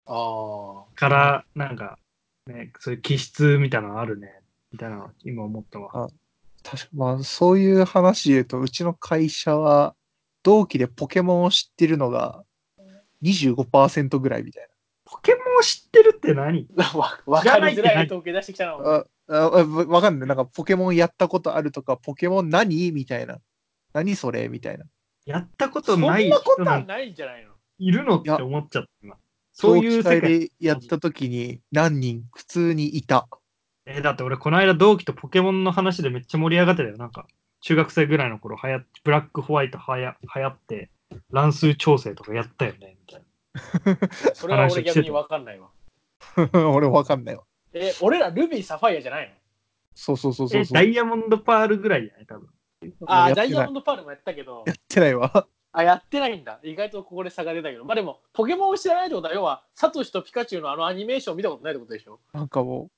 [0.05, 1.97] あから、なんか、
[2.45, 6.10] ね、そういう気質みたいなのあるね、みたいなの今思ったわ。
[6.63, 9.95] 確かまあ、そういう話で言うと、うちの会社は、
[10.43, 12.43] 同期でポケモンを知ってるのが
[13.23, 14.67] 25%ぐらいみたい
[15.06, 16.67] ポケモンを知ってるって何？
[16.93, 18.77] わ分かりづらい統計出してきたな。
[18.77, 18.89] な。
[18.89, 20.27] あああわかんない。
[20.27, 22.91] なんかポケモンやったことあるとか、ポケモン何？
[22.91, 23.39] みたいな。
[23.93, 24.49] 何それ？
[24.49, 24.84] みたいな。
[25.25, 27.53] やったこそんとないなこと人なんてはないんじゃないの？
[27.80, 29.15] いるのって思っちゃった今。
[29.53, 30.21] そういう世界。
[30.21, 32.25] 会でやった時に何人？
[32.36, 33.30] 普通にいた。
[33.86, 36.97] えーだって俺この間同期とポケモンの話でめっちゃ盛り上がってたよ。
[36.97, 37.27] なんか
[37.62, 40.91] 中学生ぐらいの頃はやブラックホワイトはや流行って
[41.32, 43.24] 乱数調整とかやったよねみたい
[44.34, 45.70] それは俺逆に分かんないわ。
[46.54, 47.43] 俺わかんないわ。
[47.74, 49.34] え、俺らルビー、サファイアじゃないの？
[49.96, 50.52] そうそうそうな。
[50.52, 50.78] そうそう。
[50.78, 52.50] えダイヤモンドパールぐらいじゃない多分。
[53.08, 55.48] あダイヤモンドパールもやったけどや、ってないわ。
[55.72, 56.60] あ、やってないんだ。
[56.63, 57.86] 意外とここで差が出たけど。
[57.86, 62.20] まあでも、ポケモンを知らないってことは、要は、サトシとピカチュウのあのアニメーションを見たことないってことでしょ？
[62.34, 62.89] なんかも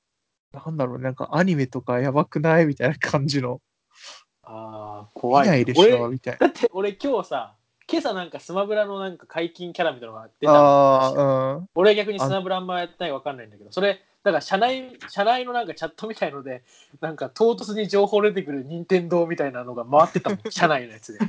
[0.54, 2.66] う、なんだろう、なんかアニメとかやばくない？
[2.66, 3.62] みたいな感じの。
[4.44, 5.48] ああ、見怖い。
[5.48, 6.48] ないでし俺ょみたいな。
[6.48, 7.56] だって俺今日さ、
[7.92, 11.70] 今朝なんかスマブラのなんか解禁キャラみたいなのが出たのああ、うん。
[11.74, 16.64] 俺は逆にスマブラあんまやってないか分かんないんだけど、それ、だから社内、社内のなんかチャットみたいので、
[17.02, 21.20] なんか唐突に情報出てくる任天堂みたいなのが回ってたもん、 社内のやつで。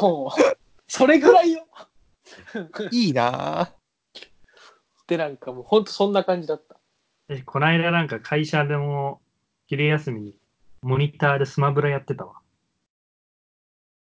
[0.00, 0.40] もう、
[0.88, 1.66] それぐらいよ。
[2.90, 3.70] いいなぁ。
[5.06, 6.76] で、なんかもうほんとそんな感じだった。
[7.28, 9.20] え、こないだなんか会社でも
[9.66, 10.38] 昼休みに
[10.82, 12.34] モニターでスマブラやってたわ。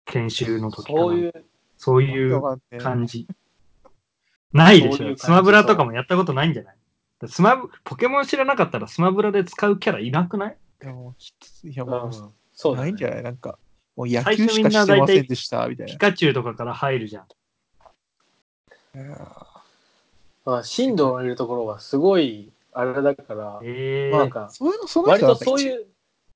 [0.06, 1.00] 研修の時かな。
[1.00, 1.46] そういう、
[1.82, 2.40] そういう
[2.80, 3.28] 感じ。
[4.54, 5.18] ないでしょ。
[5.18, 6.76] スマブラとかもやったことないんじゃない？
[7.28, 10.58] スマブポケモン知らなかったらスマブラで使うキャラいなくない？
[10.84, 11.16] いやも
[11.64, 12.12] いやうもう、ん、
[12.54, 13.24] そうだ、ねないんじゃない？
[13.24, 13.58] なんか、
[13.96, 17.26] もう野球しかしてませんでした、みたいピカチュウとかから入るじゃん。
[18.94, 19.02] な。
[19.02, 19.38] いや
[20.46, 25.86] まあ、振動のいるところはすごい、あれだから、えー、まあなんか、そういうの、その割とそういう、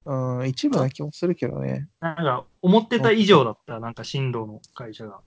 [0.06, 1.88] うん、一部な気もするけどね。
[2.00, 5.20] なんか思ってた以上だった、なんか振動の会社が。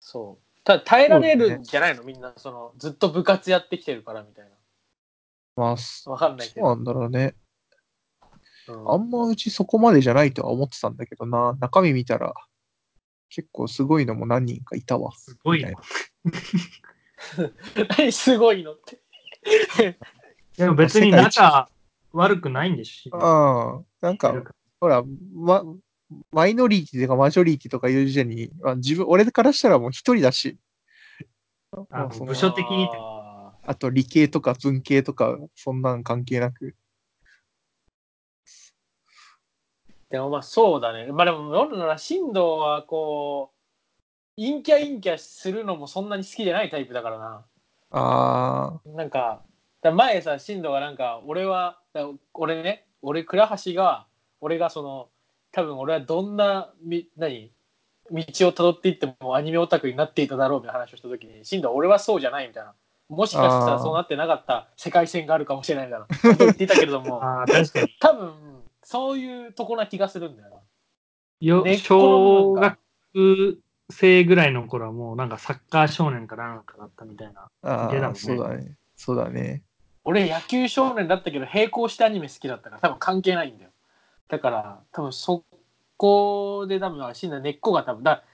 [0.00, 0.60] そう。
[0.64, 4.48] ただ耐えられるんじゃないの、みんな、その、ずっと部活やってきてるからみたい
[5.56, 6.14] まあ、そな。
[6.14, 6.66] わかんないけど。
[6.66, 7.34] うなんだろうね。
[8.68, 11.56] うんあんまうちそこまでじゃないとは思ってたんだけどな。
[11.58, 12.34] 中身見たら、
[13.30, 15.12] 結構すごいのも何人かいたわ。
[15.16, 15.70] すごいな。
[15.70, 15.76] み
[17.96, 19.00] 何すごいのって。
[20.58, 21.70] でも別に仲
[22.12, 23.16] 悪くないんでしょ。
[23.16, 23.86] うん。
[24.02, 24.34] なんか、
[24.80, 25.02] ほら、
[25.34, 25.64] ま、
[26.32, 30.58] マイノリティとかマジョリティとかいう時点に、まあ、自分、俺からしたらもう一人だし。
[31.90, 36.74] あ部署的にってああと理系とか文系とか、そんなん関係なく。
[36.74, 36.88] ー
[40.10, 41.12] でもまあそうだね。
[41.12, 43.52] まあでも、どうなら、進藤はこ
[44.38, 47.44] う、陰キャ陰キャするのもそんなに好きじゃないタイプだからな。
[47.90, 49.42] あなんか、
[49.82, 54.06] だ前さ、進藤がなんか、俺は、だ俺ね、俺、倉橋が、
[54.40, 55.10] 俺がその、
[55.52, 57.52] 多分俺はどんな、み何？
[58.10, 62.74] 道をたどっていってもアニメオタクになっていただろうみたいな話をした時に、進藤は俺はそうじゃないみたいな。
[63.08, 67.88] もしかしたらそうなってなかった世界線があるかもしれないみたいなことを言っていたけれども、 ああ、確かに。
[68.00, 70.56] 多分、そういうとこな気がするんだよな。
[71.40, 72.78] よ根っこ小学
[73.90, 77.48] 生ぐらいの頃はもうなんかサッカー少年かなんかだったみたいな。
[77.62, 78.74] あ、ああ、いけだもんねそうだね。
[78.96, 79.62] そうだね。
[80.04, 83.70] 俺野球少年だったけど並行してアニメ好きだったから多分関係ないんだよ
[84.28, 85.44] だから多分そ
[85.96, 88.24] こで多分死んだ根っこが多分だ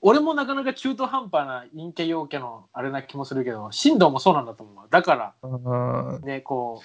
[0.00, 4.86] 俺もなかなか中途半端な陰キャ陽キャのあれな気もするけど進藤もそうなんだと思うわ。
[4.90, 6.82] だからねこ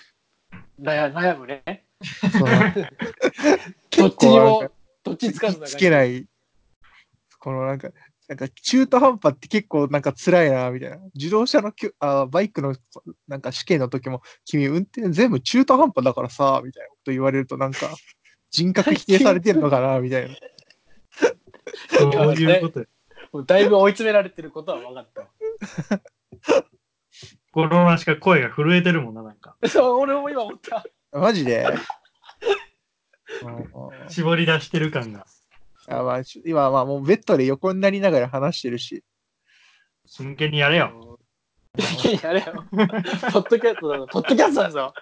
[0.52, 1.86] う悩悩むね。
[3.98, 4.72] どっ結ちにも
[5.04, 6.28] どっちつかずなつけない。
[7.40, 7.90] このなんか、
[8.28, 10.98] なんか中途半端って結構なんか辛いな、みたいな。
[11.16, 12.76] 自動車のきゅあバイクの
[13.28, 17.90] なんか試験の時も、君運転全部中途半端だからさ、みたいなこと言われるとなんか、
[18.52, 20.36] 人格否定されてんのかな、みたいな。
[21.98, 22.86] そういうことよ。
[23.32, 25.28] もうだいぶ追い詰められてることは分かった
[27.52, 29.56] 心なしか声が震えてるもんな、なんか。
[29.68, 31.68] そう俺も今思ったマジで？
[33.44, 35.28] うん絞り出してる感が。
[35.88, 39.04] あまあ、今、まあもうベッドで横になりながら話してるし。
[40.06, 41.20] 真剣にやれよ。
[42.24, 42.66] やれよ。
[42.72, 44.08] ポッドキャストだぞ。
[44.12, 44.94] ポッドキャストだぞ。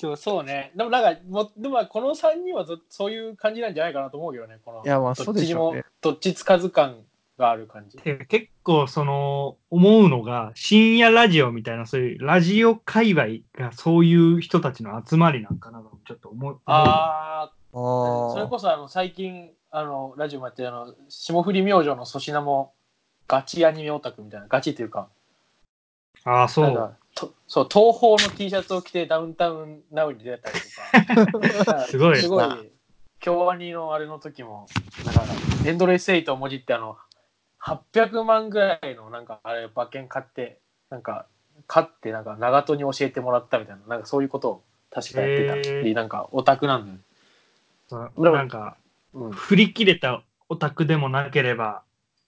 [0.00, 0.72] そうそうね。
[0.74, 4.58] でもなんか、もでもこの3人はぞそういう感じなんじゃないかなと思うけどね。
[4.64, 5.84] このいや、まあそうでどっちにもしょうね。
[6.00, 7.04] どっちつかず感
[7.36, 7.98] がある感じ。
[7.98, 16.60] 結構その思うのが深夜ラジオみたいなそういうラジオ界隈がそういう人たちの集まりなんかなとちょっと思う。
[16.64, 22.72] ああ、あそれこそあの最近あのラジオもやってるあの霜降り明星の粗品も
[23.28, 25.08] ガチアニメオタクみたいなガチっていうか
[26.24, 26.96] ああ、そう。
[27.14, 30.56] とそう東宝の T シャツを着てダウンタウンナウに出たり
[31.32, 32.70] とか すごいすごい
[33.20, 34.66] 京アニのあれの時も、
[35.04, 35.24] なんか、
[35.66, 36.96] エンドレスエイトをもじって、あの、
[37.62, 40.58] 800万ぐらいの、なんか、あれ、馬券買って、
[40.88, 41.26] なんか、
[41.66, 46.92] 買って、なんか、長門に教えてもらったみたいな、なんかそういうことを確かやってたり、なんか、オタクなんだ
[47.92, 48.10] よ。
[48.16, 48.78] なんか、
[49.12, 49.30] うん。
[49.32, 51.82] 振り切れたオタクでもなければ、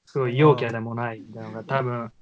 [0.05, 2.13] すごい陽キャでもないみたいなのが多分、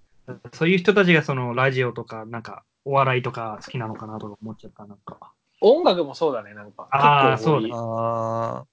[0.53, 5.33] そういう人たちがそのラジオとか、なんかお笑いとか好きなのかなとか思っちゃった、なんか。
[5.61, 6.89] 音楽もそうだね、なんか。
[6.91, 8.64] あー結構多いあ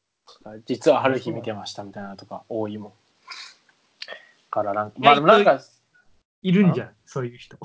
[0.66, 2.93] 実は春日見てましたみたいなのとか多いもん。
[4.49, 5.62] からなんか、まあでもなんか、
[6.41, 7.58] いるんじゃん、そういう人。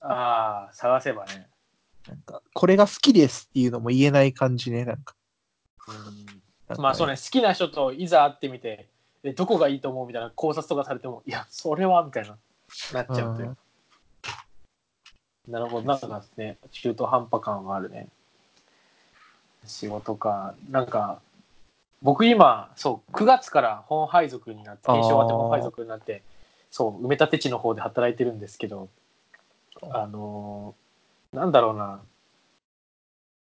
[0.00, 1.48] ああ、探せばね。
[2.06, 5.14] あ、なんか、これが好きですっていうのも言えない感じね、なんか。
[6.78, 8.88] まあそうね、好きな人といざ会ってみて、
[9.22, 12.38] えどこがいいと思うみたいな考察とかされても、いや、それはみたいな、
[12.92, 13.56] なっちゃうという。
[15.48, 18.08] なるほど、なんかね、中途半端感があるね。
[19.64, 21.20] 仕事か、なんか、
[22.02, 24.94] 僕今、そう、9月から本配属になって、あー。
[24.94, 26.22] 研修終わって本配属になって、
[26.70, 28.88] そう、埋め立て地の方で働いてるんですけど、
[29.90, 32.00] あのーなんだろうな、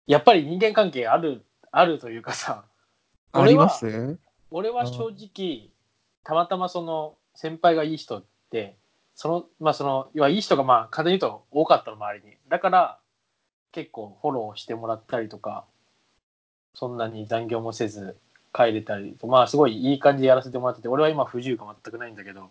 [0.08, 2.64] やっぱり人間関係ある、あるというかさ、
[3.32, 4.18] あります？
[4.50, 5.68] 俺は正直
[6.24, 8.76] たまたまその先輩がいい人って
[9.16, 12.36] そのまあその要はいい人がまあ簡単に言うと多かったの周りに。
[12.48, 12.98] だから
[13.72, 15.64] 結構フォローしてもらったりとか
[16.74, 18.16] そんなに残業もせず
[18.54, 22.50] 帰れたりとまあすごいいい感じでやらせてもらってて俺は今不自由が全くないんだけど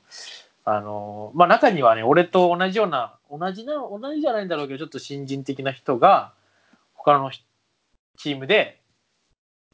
[0.65, 6.33] あのまあ中にはね俺と同じような同じな同じじゃないんだろうけどちょっと新人的な人が
[6.93, 7.31] 他の
[8.17, 8.81] チームで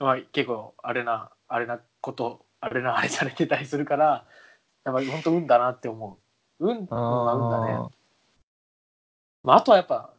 [0.02, 4.26] まあ、結構あれなあれなことあれなあれされてたりするから
[4.84, 6.31] やっぱり本当運だなって思う
[6.62, 7.74] 運運は運だね。
[7.74, 7.90] あ
[9.44, 10.14] まあ、あとはやっぱ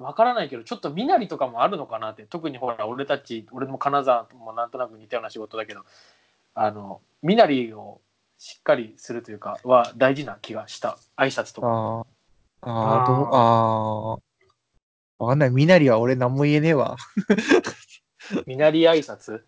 [0.00, 2.24] わからないけどちょっと身なりとかもあるのかなって。
[2.24, 5.84] 特にほら俺たち俺も金沢もなんとなく似たような仕事だけど
[6.54, 8.00] あの身なりを
[8.38, 10.98] しっかりするというかは大事な気がした。
[11.16, 11.68] 挨拶とか。
[11.68, 12.04] あ
[12.62, 14.18] あああどうああ
[15.18, 15.50] わかんない。
[15.50, 16.96] みなりは俺何も言えねえわ。
[18.46, 19.42] 身なり挨拶？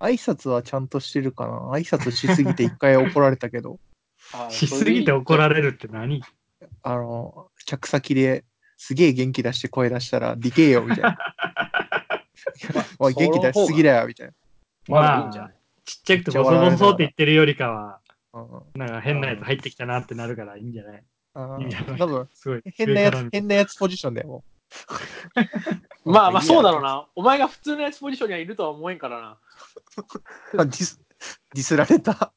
[0.00, 1.70] 挨拶はちゃんとしてるかな。
[1.72, 3.93] 挨拶しすぎて一回怒られたけど、あ
[4.50, 6.22] しすぎて怒られるって何？
[6.82, 8.44] あの、客先で
[8.76, 11.18] すげえ元気出して声出したら、でけえよ、みたいな。
[12.98, 14.30] おい、元気出しすぎだよ、みたい
[14.88, 15.54] まだいいんじゃない、
[15.84, 18.00] ちっちゃくてボソボソって言ってるよりかは、
[18.32, 18.40] な。
[18.40, 21.02] うんなんか変なやつ入ってきたなってなるからいいんじゃない？
[21.34, 21.96] あいいんじゃない？
[21.96, 22.62] ー多分、すごい。
[22.74, 24.44] 変なやつ、変なやつポジションだよ、も
[26.04, 26.10] う。
[26.10, 26.88] まあまあそうだろうな。
[26.88, 29.38] なお前が普通のやつポジションにはいるとは思えんからな
[30.64, 31.00] ディス、
[31.54, 32.32] ディスられた。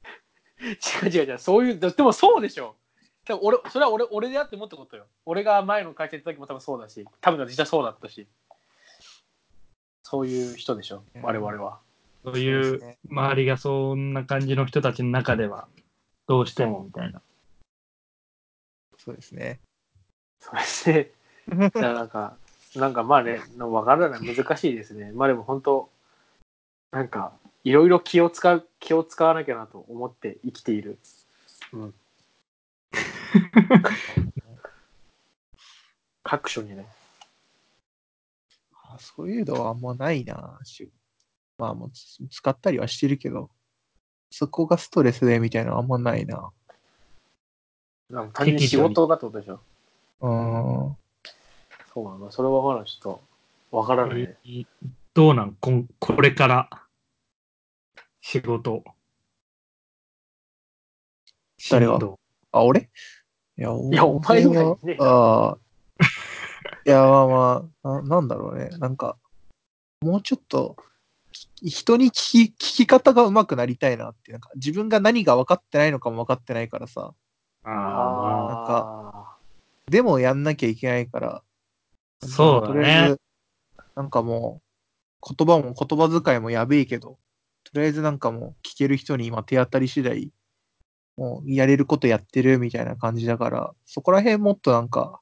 [1.04, 2.76] 違う違う違う、そういう、ででもそうでしょ。
[3.26, 5.06] でも俺、それは俺、俺であってもってことよ。
[5.26, 8.28] 俺が前の会社行った時も多分そうだし、多分実際そうだったし。
[10.04, 11.80] そういう人でしょ、うん我々は。
[12.24, 15.68] そういうね周りがそんな感じの人たちの中では、
[16.28, 17.22] どうしてもみたいな。
[18.98, 19.60] そうですね。
[20.40, 21.14] それで、
[21.58, 22.38] だからなんか、
[22.76, 25.12] なんかまあね、わからない、難しいですね。
[25.12, 25.90] まあでも本当、
[26.92, 27.34] なんか、
[27.68, 30.98] いろいろ気を使う、気を使わなきゃなと思って生きている。
[31.74, 31.94] うん。
[36.24, 36.88] 各所にね。
[38.72, 40.58] あそういうのはあんまないな。
[40.64, 40.90] し
[41.58, 43.50] まあもうつ使ったりはしてるけど、
[44.32, 46.50] そこがストレスでみたいなのはあんまないな。
[48.10, 49.60] なんかに仕事だってことでしょ。
[50.22, 50.98] うん。
[51.94, 52.32] そうなんだ。
[52.32, 53.22] それはほら、ちょっと、
[53.72, 54.38] わからないね。
[55.14, 55.58] どうなん？
[55.60, 56.87] こんこれから
[58.22, 58.84] 仕事。
[61.70, 62.00] 誰が？
[62.52, 62.90] あ、俺？
[63.58, 64.98] いや、いやお前以外はね。
[65.00, 65.58] ああ。
[66.86, 68.70] いや、まあまあな、なんだろうね。
[68.78, 69.18] なんか、
[70.02, 70.78] もうちょっと、
[71.32, 77.14] き人に聞き聞き方が上手くなりたいなってなんか自分が何が分かってないのかも分かってないからさ、
[77.64, 79.38] ああ
[79.88, 81.44] でもやんなきゃいけないから、
[82.24, 82.74] あ、そうだね。
[82.74, 83.22] とりあえず、
[83.96, 84.62] なんかも
[85.22, 87.18] う、言葉も言葉遣いもやべえけど、
[87.78, 90.32] とりあえずなんかもう聞ける人に今手当たり次第、
[91.16, 95.20] もうやれることやってるみたいな感じだから、そこら辺もっとなんか、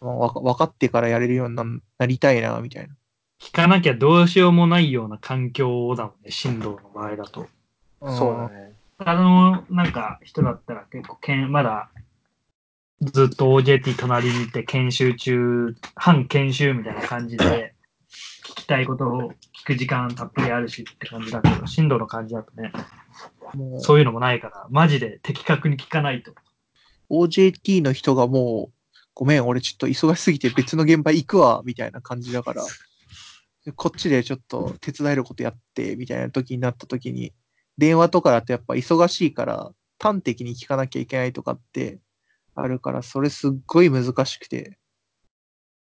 [0.00, 1.64] 分かってからやれるようにな
[1.98, 2.96] なりたいな、みたいな。
[3.40, 7.46] 聞かなきゃどうしようもないような環境だもんね、進路の場合だと。
[8.00, 8.74] あ、そうだね。
[8.98, 11.90] あの、なんか人だったら結構けん、まだ
[13.02, 17.69] ずっと OJT 隣にいて研修中、半研修みたいな感じで、
[18.50, 19.32] 聞きたいことを
[19.62, 22.72] 聞く時間たっぷりあるしって感じだけど、進路の感じだとね、
[23.54, 26.32] もうそういうのもないから、マジで的確に聞かないと。
[27.10, 32.64] OJT の人がもう、ごめん、俺ちょっと忙しすぎて別の現場行くわ、みたいな感じだから、
[33.64, 37.32] でこっちでちょっと手伝えることやって、みたいな時になった時に、
[37.78, 39.70] 電話とかだとやっぱ忙しいから、
[40.00, 42.00] 端的に聞かなきゃいけないとかって
[42.54, 44.79] あるから、それすっごい難しくて。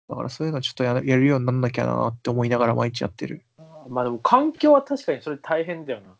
[0.10, 3.44] だからそういうのちょっとややるようになんなきゃなって思いながら毎日やってる。
[3.88, 6.16] まあでも環境は確かにそれ大変だよな。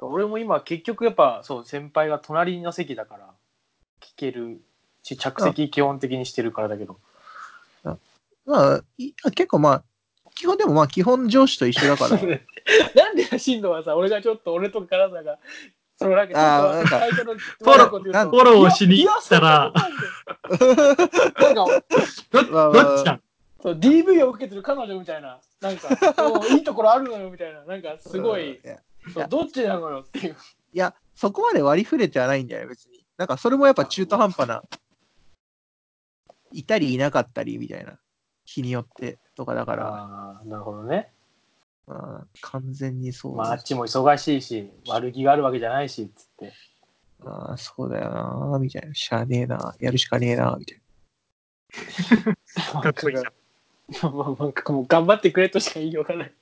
[0.00, 3.30] 俺も今結局やっぱそう先輩が隣の席だから
[4.00, 4.60] 聞ける
[5.02, 6.98] し着席基本的にしてるからだけど。
[8.44, 9.84] まあ、い結構まあ、
[10.36, 12.16] 基本でもまあ基本上司と一緒だから。
[12.94, 15.38] なんで進藤はさ俺がちょっと俺と金沢が
[15.98, 19.88] そのなんかあーなんか最初のフォローなんフォローしに行ったら、な
[21.50, 21.82] んか
[22.30, 22.84] どまあまあ。
[22.84, 23.20] どっちだ？
[23.62, 25.88] そう DV を受けてる彼女みたいななんか
[26.50, 27.64] いいところあるのよみたいな。
[27.64, 28.60] なんかすごい
[29.12, 30.36] そうどっちなのよっていう。
[30.72, 33.04] いや、そこまで割り振れてはないんだよ、別に。
[33.16, 34.62] なんかそれもやっぱ中途半端な、
[36.52, 37.98] いたりいなかったりみたいな、
[38.44, 41.10] 日によってとかだから、ああなるほどね。
[41.86, 43.36] まあ、完全にそう。
[43.36, 46.52] まああっちも忙しいし悪気があるわけじゃないしっつって。
[47.24, 48.94] ああそうだよな、みたいな。
[48.94, 50.80] しゃあねえな、やるしかねえな、みたい
[52.82, 53.32] かっこいいじゃん
[54.02, 56.32] まあまあまあもう頑張ってくれとしか言いようがない。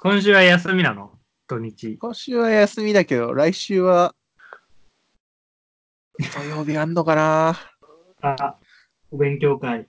[0.00, 1.12] 今週は休みなの？
[1.46, 1.96] 土日。
[1.98, 4.14] 今週は休みだけど、来週は、
[6.18, 7.56] 土曜日あんのかな
[8.22, 8.56] あ、
[9.10, 9.86] お勉強会。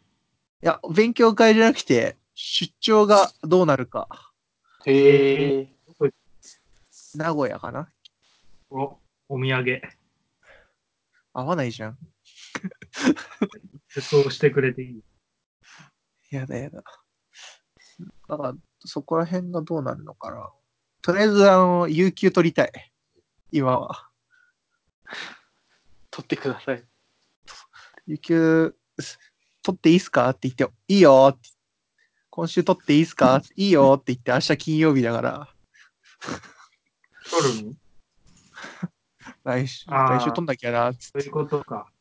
[0.61, 4.33] いや、勉強会じゃなくて、出張がどうなるか。
[4.85, 5.73] へえ。
[7.15, 7.89] 名古屋かな
[8.69, 8.97] お、
[9.29, 9.81] お土産。
[11.33, 11.97] 合わないじゃん。
[14.01, 15.03] そうしてくれていい。
[16.29, 16.83] やだやだ。
[18.27, 18.53] だから、
[18.83, 20.51] そこら辺がどうなるのかな。
[21.01, 22.71] とりあえず、あの、有給取りたい。
[23.51, 24.09] 今は。
[26.11, 26.83] 取ってください。
[28.05, 28.75] 有給、
[29.69, 30.29] す取っていいっすか？
[30.29, 31.49] って言って、いいよって。
[32.31, 33.41] 今週取っていいっすか？
[33.55, 35.49] いいよって言って、明日金曜日だから、
[37.29, 37.73] 取るの？
[39.43, 41.91] 来週、来週取んなきゃな、つそういうことか。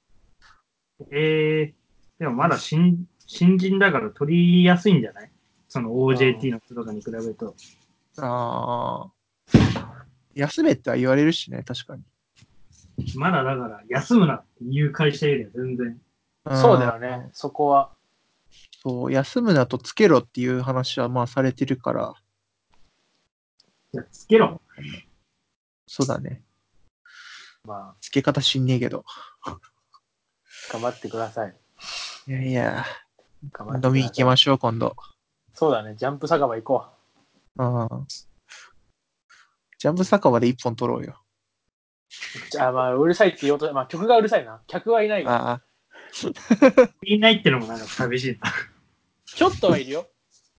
[1.10, 1.74] ええ
[2.18, 5.30] でもまだ新新人だから取りやすいんじゃない？
[5.68, 7.54] その OJT の人とかに比べると。
[8.18, 9.12] ああ。
[10.34, 12.02] 休めっては言われるしね、確かに。
[13.16, 16.00] まだだから休むなっていう会社よりは全然。
[16.56, 17.28] そうだよね。
[17.32, 17.90] そこは。
[18.82, 22.14] そう、休むなとつけろっていう話はまあされてるから、
[23.92, 24.60] いやつけろ。
[25.86, 26.42] そうだね。
[27.64, 29.04] まつけ方知んねえけど。
[29.42, 29.58] あ
[30.70, 31.56] 頑張ってください。
[32.26, 32.84] いやいや、
[33.82, 34.96] 飲み行きましょう、今度。
[35.54, 35.94] そうだね。
[35.96, 36.86] ジャンプ酒場行こ
[37.56, 38.06] うん。
[39.78, 41.20] ジャンプ酒場で一本取ろうよ。
[42.46, 42.50] う。
[42.50, 44.60] じゃあまあうるさいって言おうと、まあ曲がうるさいな。
[44.66, 45.32] 客はいないが。
[45.32, 45.62] ああ。
[47.02, 48.52] いないってのもなんか寂しいな。
[49.26, 50.06] ちょっとはいるよ。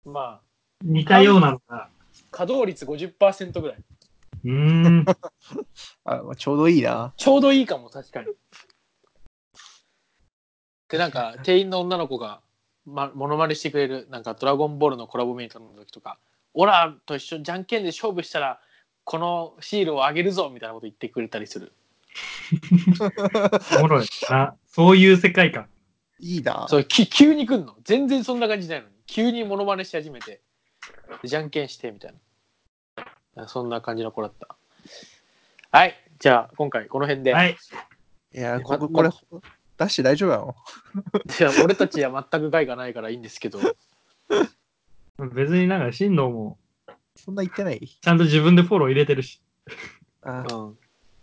[0.05, 0.41] まあ
[0.83, 1.89] 似たようなのが。
[2.31, 3.77] 稼働率50%ぐらい。
[4.45, 5.05] うーん。
[6.05, 7.13] あまあちょうどいいな。
[7.17, 8.29] ちょうどいいかも、確かに。
[10.89, 12.41] で、なんか、店員の女の子が、
[12.87, 16.19] ま、モノマネしてくれる、なんか、ドラゴンボールのコラボメイトの時とか、
[16.55, 18.61] オラと一緒にじゃんけんで勝負したら、
[19.05, 21.73] このシールをあげるぞみたいなこと言ってくれたりする。
[23.79, 24.57] おもろいな。
[24.67, 25.69] そういう世界観。
[26.19, 26.67] いいな。
[26.69, 27.77] そうき急に来んの。
[27.85, 28.97] 全然そんな感じじゃないのに。
[29.07, 30.41] 急にモノマネし始めて、
[31.23, 32.15] でじゃんけんしてみたい
[33.35, 33.49] な。
[33.49, 34.57] そんな感じの子だった。
[35.71, 35.95] はい。
[36.19, 37.33] じゃあ、今回この辺で。
[37.33, 37.57] はい。
[38.35, 39.11] いや、まこここれ、
[39.79, 40.55] 出して大丈夫なの？
[41.39, 43.61] いや俺たちは全く害がないからいいんですけど。
[45.33, 46.59] 別になんか進藤も
[47.17, 47.87] そんな言ってない？
[47.87, 49.41] ちゃんと自分でフォロー入れてるし。
[50.23, 50.79] あうん。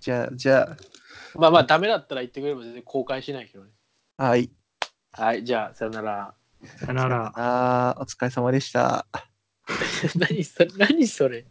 [0.06, 0.78] じゃあ、じゃ
[1.34, 3.72] まあまあ、ダメだったら言ってくれれば全然公開しないけどね。
[4.18, 4.52] あ、はい。
[5.12, 5.44] はい。
[5.44, 6.36] じゃあ、さよなら。
[6.78, 7.34] さよなら。
[7.36, 9.08] あーお疲れ様でした。
[10.16, 11.48] 何それ何それ